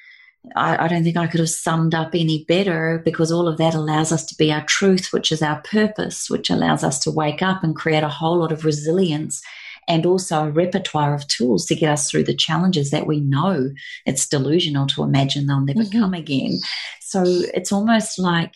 [0.54, 3.74] I, I, don't think I could have summed up any better because all of that
[3.74, 7.42] allows us to be our truth, which is our purpose, which allows us to wake
[7.42, 9.42] up and create a whole lot of resilience
[9.88, 13.70] and also a repertoire of tools to get us through the challenges that we know
[14.04, 16.00] it's delusional to imagine they'll never mm-hmm.
[16.00, 16.58] come again.
[17.00, 18.52] So it's almost like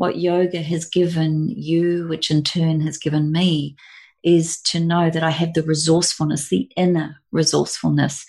[0.00, 3.76] what yoga has given you, which in turn has given me,
[4.24, 8.24] is to know that I have the resourcefulness, the inner resourcefulness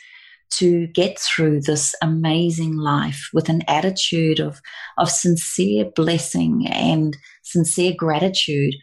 [0.55, 4.61] to get through this amazing life with an attitude of,
[4.97, 8.73] of sincere blessing and sincere gratitude.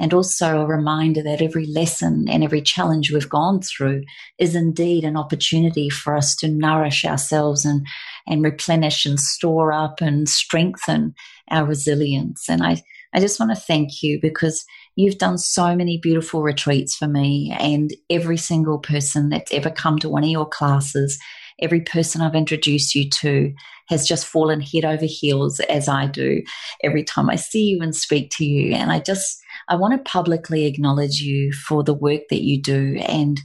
[0.00, 4.04] And also a reminder that every lesson and every challenge we've gone through
[4.38, 7.84] is indeed an opportunity for us to nourish ourselves and,
[8.26, 11.14] and replenish and store up and strengthen
[11.50, 12.48] our resilience.
[12.48, 12.82] And I,
[13.12, 17.54] I just want to thank you because you've done so many beautiful retreats for me
[17.58, 21.18] and every single person that's ever come to one of your classes,
[21.60, 23.52] every person I've introduced you to
[23.88, 26.42] has just fallen head over heels as I do
[26.82, 28.74] every time I see you and speak to you.
[28.74, 32.96] And I just, I want to publicly acknowledge you for the work that you do
[33.06, 33.40] and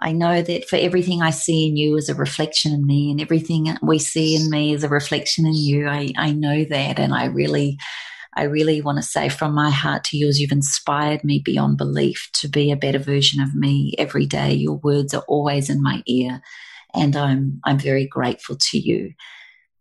[0.00, 3.20] I know that for everything I see in you is a reflection in me, and
[3.20, 5.88] everything we see in me is a reflection in you.
[5.88, 7.78] I, I know that, and I really,
[8.34, 12.30] I really want to say from my heart to yours, you've inspired me beyond belief
[12.34, 14.52] to be a better version of me every day.
[14.52, 16.42] Your words are always in my ear,
[16.94, 19.14] and I'm I'm very grateful to you.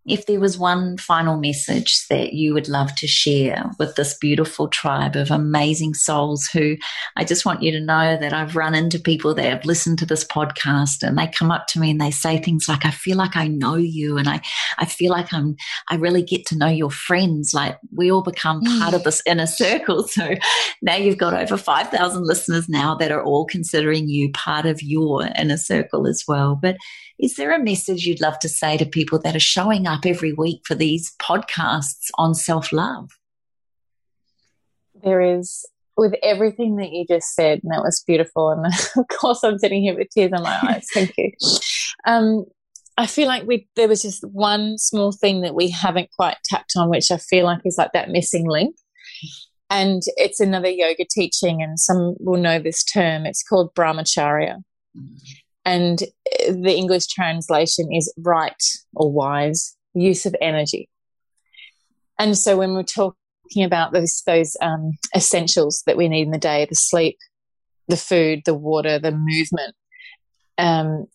[0.08, 4.68] If there was one final message that you would love to share with this beautiful
[4.70, 6.78] tribe of amazing souls who
[7.18, 10.05] I just want you to know that I've run into people that have listened to
[10.05, 13.18] this podcast and they come up to me and they say things like, I feel
[13.18, 14.41] like I know you and I,
[14.78, 15.58] I feel like I'm,
[15.89, 17.53] I really get to know your friends.
[17.53, 18.80] Like we all become mm.
[18.80, 20.08] part of this inner circle.
[20.08, 20.36] So
[20.82, 25.28] now you've got over 5,000 listeners now that are all considering you part of your
[25.38, 26.55] inner circle as well.
[26.55, 26.78] But
[27.20, 30.34] is there a message you'd love to say to people that are showing up every
[30.34, 33.09] week for these podcasts on self love?
[35.03, 35.65] There is,
[35.95, 38.49] with everything that you just said, and that was beautiful.
[38.49, 38.65] And
[38.97, 40.88] of course, I'm sitting here with tears in my eyes.
[40.93, 41.32] Thank you.
[42.05, 42.45] Um,
[42.99, 46.74] I feel like we there was just one small thing that we haven't quite tapped
[46.76, 48.76] on, which I feel like is like that missing link.
[49.70, 53.26] And it's another yoga teaching, and some will know this term.
[53.26, 54.57] It's called brahmacharya.
[54.95, 55.15] Mm-hmm.
[55.68, 55.99] And
[56.47, 58.63] the English translation is right
[58.95, 60.88] or wise use of energy.
[62.18, 63.18] And so when we're talking
[63.65, 67.18] about those, those um, essentials that we need in the day, the sleep,
[67.89, 69.76] the food, the water, the movement,
[70.57, 71.07] um,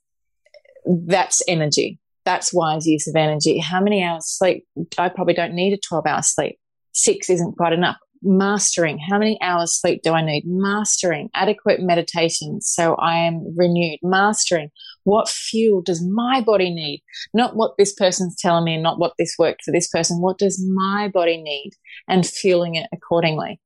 [0.85, 1.99] that's energy.
[2.27, 3.59] That's wise use of energy.
[3.59, 4.67] How many hours sleep?
[4.99, 6.59] I probably don't need a 12 hour sleep.
[6.93, 10.45] Six isn't quite enough mastering how many hours sleep do I need?
[10.47, 13.99] Mastering adequate meditation so I am renewed.
[14.03, 14.71] Mastering
[15.05, 17.03] what fuel does my body need?
[17.35, 20.21] Not what this person's telling me, not what this worked for this person.
[20.21, 21.73] What does my body need?
[22.09, 23.61] And fueling it accordingly.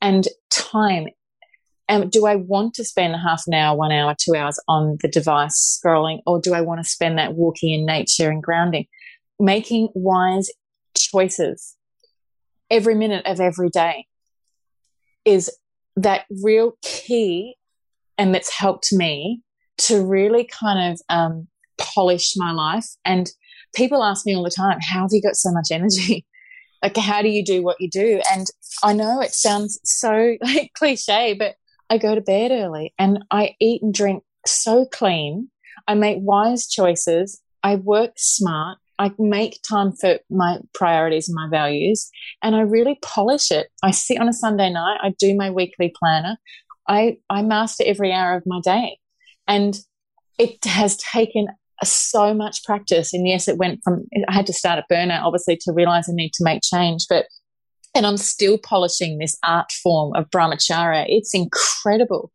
[0.00, 1.08] And time.
[1.88, 5.08] Um, do I want to spend half an hour, one hour, two hours on the
[5.08, 8.86] device scrolling, or do I want to spend that walking in nature and grounding?
[9.38, 10.48] Making wise
[10.96, 11.76] choices
[12.72, 14.06] every minute of every day
[15.24, 15.50] is
[15.96, 17.54] that real key
[18.18, 19.42] and that's helped me
[19.78, 21.46] to really kind of um,
[21.78, 22.86] polish my life.
[23.04, 23.30] And
[23.74, 26.26] people ask me all the time how have you got so much energy?
[26.82, 28.20] Like how do you do what you do?
[28.32, 28.44] And
[28.82, 31.54] i know it sounds so like cliche but
[31.88, 35.48] i go to bed early and i eat and drink so clean.
[35.86, 37.40] I make wise choices.
[37.62, 42.08] I work smart I make time for my priorities and my values
[42.40, 43.66] and I really polish it.
[43.82, 46.36] I sit on a Sunday night, I do my weekly planner.
[46.86, 48.98] I, I master every hour of my day.
[49.48, 49.76] And
[50.38, 51.48] it has taken
[51.82, 53.12] so much practice.
[53.12, 56.12] And yes, it went from, I had to start at burnout, obviously, to realize I
[56.14, 57.06] need to make change.
[57.08, 57.26] But,
[57.96, 61.06] and I'm still polishing this art form of brahmacharya.
[61.08, 62.30] It's incredible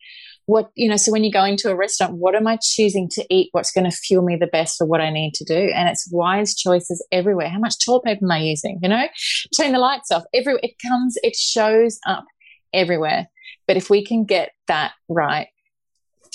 [0.48, 3.26] what you know so when you go into a restaurant what am i choosing to
[3.30, 3.50] eat?
[3.52, 5.72] What's going to fuel me the best for what i need to do?
[5.76, 7.50] And it's wise choices everywhere.
[7.50, 8.80] How much toilet paper am i using?
[8.82, 9.08] You know
[9.56, 10.24] turn the lights off.
[10.34, 12.26] Every it comes it shows up
[12.74, 13.28] everywhere.
[13.68, 15.48] But if we can get that right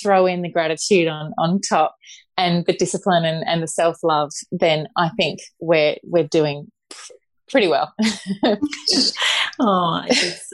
[0.01, 1.95] throw in the gratitude on on top
[2.37, 6.71] and the discipline and, and the self-love then i think we're we're doing
[7.49, 7.93] pretty well
[9.59, 10.01] oh,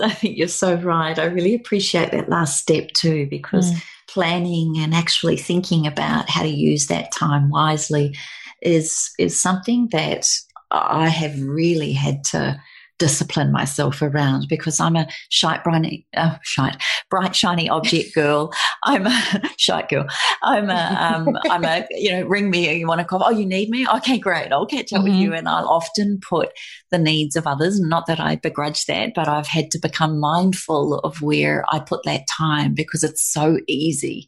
[0.02, 1.18] I think you're so right.
[1.18, 3.84] I really appreciate that last step too, because mm.
[4.08, 8.16] planning and actually thinking about how to use that time wisely
[8.62, 10.28] is is something that
[10.72, 12.62] I have really had to
[13.00, 16.78] discipline myself around because I'm a shite, briny, uh, shite,
[17.10, 18.54] bright, shiny object girl.
[18.84, 20.06] I'm a shite girl.
[20.44, 22.72] I'm a, um, I'm a, you know, ring me.
[22.78, 23.24] You want to call?
[23.24, 23.88] Oh, you need me?
[23.88, 24.52] Okay, great.
[24.52, 25.10] I'll catch up mm-hmm.
[25.10, 25.34] with you.
[25.34, 26.50] And I'll often put
[26.92, 27.80] the needs of others.
[27.80, 32.04] Not that I begrudge that, but I've had to become mindful of where I put
[32.04, 34.28] that time because it's so easy.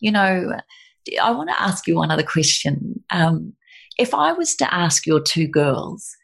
[0.00, 0.58] You know,
[1.20, 3.02] I want to ask you one other question.
[3.10, 3.54] Um,
[3.98, 6.16] if I was to ask your two girls,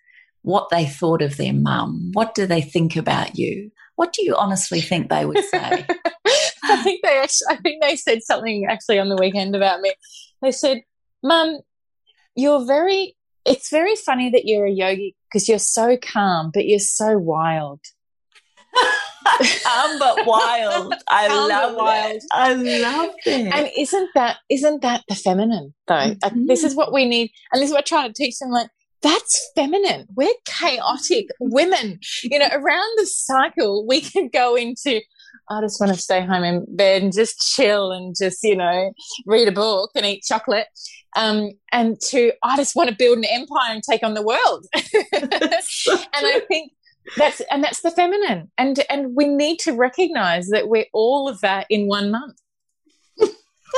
[0.42, 2.10] what they thought of their mum.
[2.12, 3.70] What do they think about you?
[3.96, 5.86] What do you honestly think they would say?
[6.64, 9.92] I think they actually, I think they said something actually on the weekend about me.
[10.40, 10.82] They said,
[11.22, 11.58] "Mum,
[12.34, 13.16] you're very.
[13.44, 17.80] It's very funny that you're a yogi because you're so calm, but you're so wild."
[19.62, 20.94] calm but wild.
[21.08, 22.22] I calm love wild.
[22.32, 23.52] I love it.
[23.52, 26.14] And isn't that isn't that the feminine though?
[26.14, 26.46] Mm-hmm.
[26.46, 28.50] this is what we need, and this is what I try to teach them.
[28.50, 28.70] Like
[29.02, 30.06] that's feminine.
[30.14, 32.00] We're chaotic women.
[32.22, 35.00] You know, around the cycle, we can go into,
[35.48, 38.92] I just want to stay home in bed and just chill and just, you know,
[39.26, 40.66] read a book and eat chocolate.
[41.16, 44.66] Um, and to, I just want to build an empire and take on the world.
[44.74, 46.72] and I think
[47.16, 48.50] that's, and that's the feminine.
[48.58, 52.36] And, and we need to recognize that we're all of that in one month.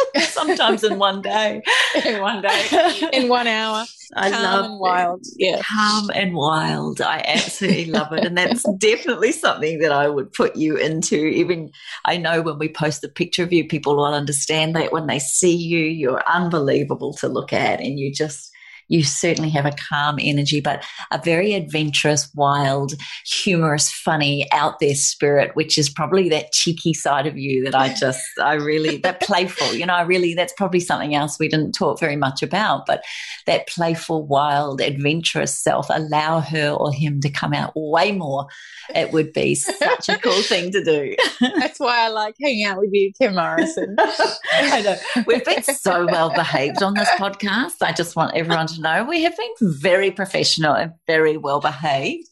[0.19, 1.63] Sometimes in one day.
[2.05, 3.09] in one day.
[3.13, 3.85] In one hour.
[4.15, 5.27] I Calm love and wild.
[5.37, 5.63] Yeah.
[5.63, 7.01] Calm and wild.
[7.01, 8.25] I absolutely love it.
[8.25, 11.17] And that's definitely something that I would put you into.
[11.17, 11.71] Even
[12.05, 15.19] I know when we post a picture of you, people will understand that when they
[15.19, 18.52] see you, you're unbelievable to look at and you just
[18.93, 22.93] you certainly have a calm energy, but a very adventurous, wild,
[23.25, 27.95] humorous, funny, out there spirit, which is probably that cheeky side of you that I
[27.99, 31.73] just, I really, that playful, you know, I really, that's probably something else we didn't
[31.73, 33.03] talk very much about, but
[33.47, 38.47] that playful, wild, adventurous self, allow her or him to come out way more.
[38.95, 41.17] It would be such a cool thing to do.
[41.41, 43.97] That's why I like hanging out with you, Kim Morrison.
[44.53, 44.97] I know.
[45.27, 47.77] We've been so well behaved on this podcast.
[47.81, 52.29] I just want everyone to know we have been very professional and very well behaved.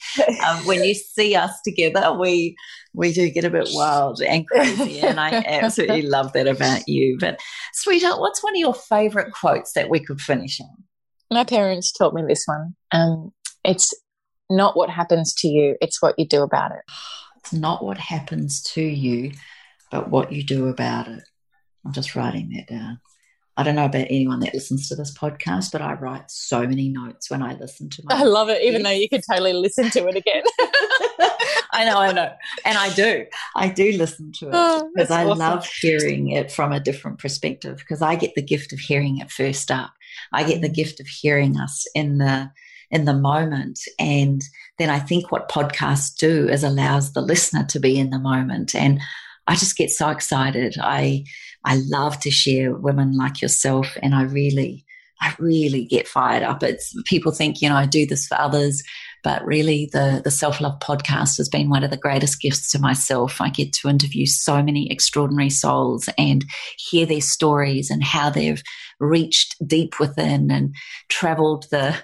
[0.46, 2.56] Um, when you see us together, we
[2.92, 7.16] we do get a bit wild and crazy, and I absolutely love that about you.
[7.18, 7.40] But,
[7.72, 10.84] sweetheart, what's one of your favourite quotes that we could finish on?
[11.30, 12.74] My parents taught me this one.
[12.90, 13.30] Um,
[13.64, 13.94] it's
[14.50, 16.82] not what happens to you; it's what you do about it.
[17.36, 19.32] It's not what happens to you,
[19.90, 21.22] but what you do about it.
[21.84, 23.00] I'm just writing that down.
[23.60, 26.88] I don't know about anyone that listens to this podcast, but I write so many
[26.88, 28.14] notes when I listen to my.
[28.14, 30.42] I love it, even though you could totally listen to it again.
[31.70, 32.32] I know, I know,
[32.64, 33.26] and I do.
[33.54, 35.38] I do listen to it oh, because I awesome.
[35.38, 37.76] love hearing it from a different perspective.
[37.76, 39.92] Because I get the gift of hearing it first up.
[40.32, 40.74] I get the mm.
[40.74, 42.50] gift of hearing us in the
[42.90, 44.40] in the moment, and
[44.78, 48.74] then I think what podcasts do is allows the listener to be in the moment
[48.74, 49.02] and
[49.50, 50.76] I just get so excited.
[50.80, 51.24] I
[51.64, 54.84] I love to share women like yourself, and I really,
[55.20, 56.62] I really get fired up.
[56.62, 58.82] It's people think you know I do this for others,
[59.22, 62.78] but really the the self love podcast has been one of the greatest gifts to
[62.78, 63.40] myself.
[63.40, 66.44] I get to interview so many extraordinary souls and
[66.78, 68.62] hear their stories and how they've
[69.00, 70.74] reached deep within and
[71.08, 71.96] traveled the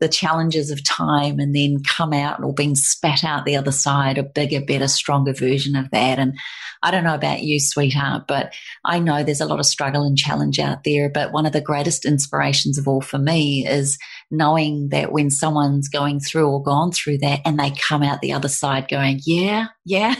[0.00, 4.18] the challenges of time and then come out or been spat out the other side
[4.18, 6.18] a bigger better stronger version of that.
[6.18, 6.38] And
[6.82, 8.52] i don't know about you sweetheart but
[8.84, 11.60] i know there's a lot of struggle and challenge out there but one of the
[11.60, 13.98] greatest inspirations of all for me is
[14.30, 18.32] knowing that when someone's going through or gone through that and they come out the
[18.32, 20.14] other side going yeah yeah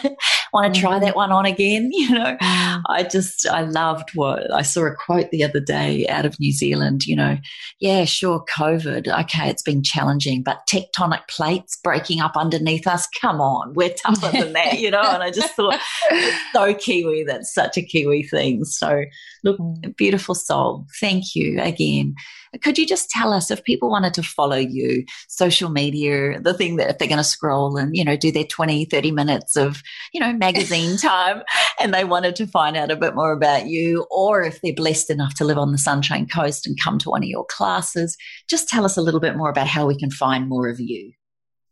[0.52, 2.36] want to try that one on again you know?
[2.40, 2.82] Mm.
[2.88, 6.52] i just i loved what i saw a quote the other day out of new
[6.52, 7.38] zealand you know
[7.80, 13.40] yeah sure covid okay it's been challenging but tectonic plates breaking up underneath us come
[13.40, 15.02] on we're tougher than that you know?
[15.02, 15.80] And i just thought
[16.52, 18.64] so kiwi that's such a kiwi thing.
[18.64, 19.04] So
[19.44, 19.96] look mm.
[19.96, 22.14] beautiful soul thank you again
[22.60, 26.76] could you just tell us if people wanted to follow you, social media, the thing
[26.76, 29.82] that if they're going to scroll and, you know, do their 20, 30 minutes of,
[30.12, 31.42] you know, magazine time
[31.80, 35.10] and they wanted to find out a bit more about you, or if they're blessed
[35.10, 38.16] enough to live on the Sunshine Coast and come to one of your classes,
[38.48, 41.12] just tell us a little bit more about how we can find more of you.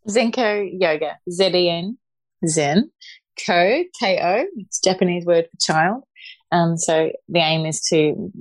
[0.08, 1.98] Zenko Yoga, Z E N,
[2.46, 2.90] Zen,
[3.46, 6.04] Ko, K O, it's Japanese word for child.
[6.52, 8.32] Um, so the aim is to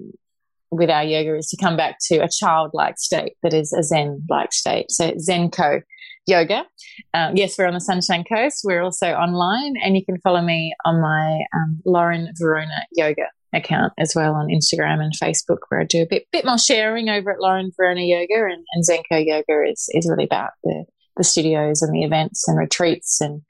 [0.72, 4.24] with our yoga is to come back to a childlike state that is a Zen
[4.30, 4.92] like state.
[4.92, 5.82] So Zenko
[6.28, 6.66] yoga.
[7.14, 8.62] Um, yes, we're on the Sunshine Coast.
[8.64, 13.94] We're also online, and you can follow me on my um, Lauren Verona yoga account
[13.98, 17.32] as well on Instagram and Facebook, where I do a bit bit more sharing over
[17.32, 20.86] at Lauren Verona Yoga, and, and Zenko Yoga is is really about the
[21.18, 23.42] the studios and the events and retreats and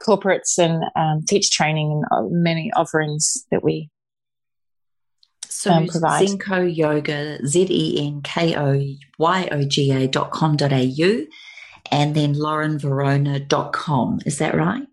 [0.00, 3.90] corporates and um, teach training and uh, many offerings that we
[5.54, 6.26] so um, provide.
[6.26, 11.26] Zenko Yoga, Z E N K O Y O G A dot com dot au,
[11.90, 14.20] and then laurenverona.com.
[14.26, 14.86] Is that right?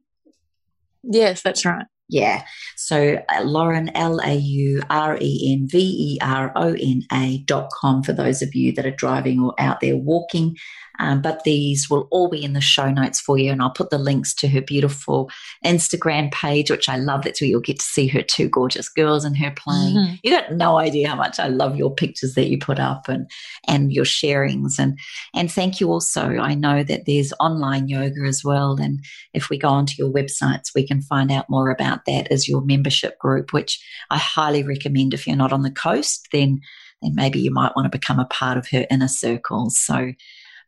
[1.03, 1.85] Yes, that's right.
[2.09, 2.43] Yeah.
[2.75, 7.39] So uh, Lauren, L A U R E N V E R O N A
[7.39, 10.57] dot com for those of you that are driving or out there walking.
[11.01, 13.51] Um, but these will all be in the show notes for you.
[13.51, 15.31] And I'll put the links to her beautiful
[15.65, 17.23] Instagram page, which I love.
[17.23, 19.95] That's where you'll get to see her two gorgeous girls and her playing.
[19.95, 20.13] Mm-hmm.
[20.23, 23.29] You got no idea how much I love your pictures that you put up and,
[23.67, 24.77] and your sharings.
[24.77, 24.97] And,
[25.33, 26.37] and thank you also.
[26.37, 28.77] I know that there's online yoga as well.
[28.79, 29.03] And
[29.33, 32.61] if we go onto your websites, we can find out more about that as your
[32.61, 36.61] membership group, which I highly recommend if you're not on the coast, then
[37.01, 39.71] then maybe you might want to become a part of her inner circle.
[39.71, 40.11] So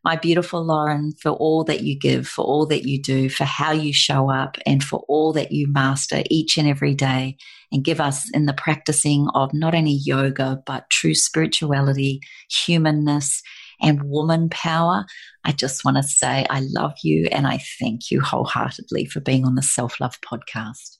[0.04, 3.72] my beautiful Lauren, for all that you give, for all that you do, for how
[3.72, 7.38] you show up, and for all that you master each and every day,
[7.72, 12.20] and give us in the practicing of not only yoga, but true spirituality,
[12.50, 13.42] humanness,
[13.80, 15.06] and woman power.
[15.44, 19.46] I just want to say I love you and I thank you wholeheartedly for being
[19.46, 20.98] on the Self Love podcast.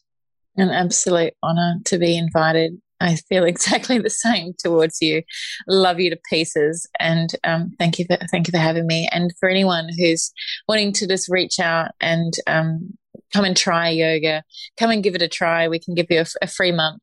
[0.56, 5.22] An absolute honor to be invited I feel exactly the same towards you.
[5.68, 9.08] Love you to pieces, and um, thank you for thank you for having me.
[9.12, 10.32] And for anyone who's
[10.68, 12.94] wanting to just reach out and um,
[13.32, 14.42] come and try yoga,
[14.78, 15.68] come and give it a try.
[15.68, 17.00] We can give you a, a free month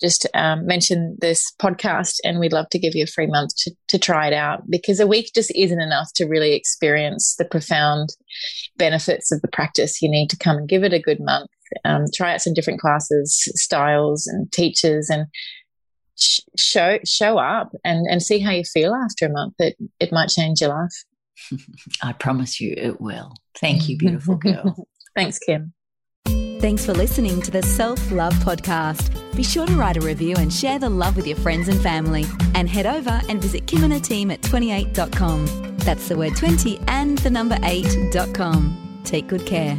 [0.00, 3.72] just um, mention this podcast and we'd love to give you a free month to,
[3.88, 8.10] to try it out because a week just isn't enough to really experience the profound
[8.76, 10.02] benefits of the practice.
[10.02, 11.48] You need to come and give it a good month,
[11.84, 15.26] um, try out some different classes, styles, and teachers, and
[16.16, 19.54] sh- show show up and, and see how you feel after a month.
[19.58, 21.04] It, it might change your life.
[22.02, 23.34] I promise you it will.
[23.56, 24.86] Thank you, beautiful girl.
[25.16, 25.72] Thanks, Kim.
[26.60, 29.20] Thanks for listening to the Self Love Podcast.
[29.36, 32.24] Be sure to write a review and share the love with your friends and family.
[32.54, 35.76] And head over and visit Kim and her team at 28.com.
[35.78, 39.00] That's the word 20 and the number 8.com.
[39.04, 39.78] Take good care.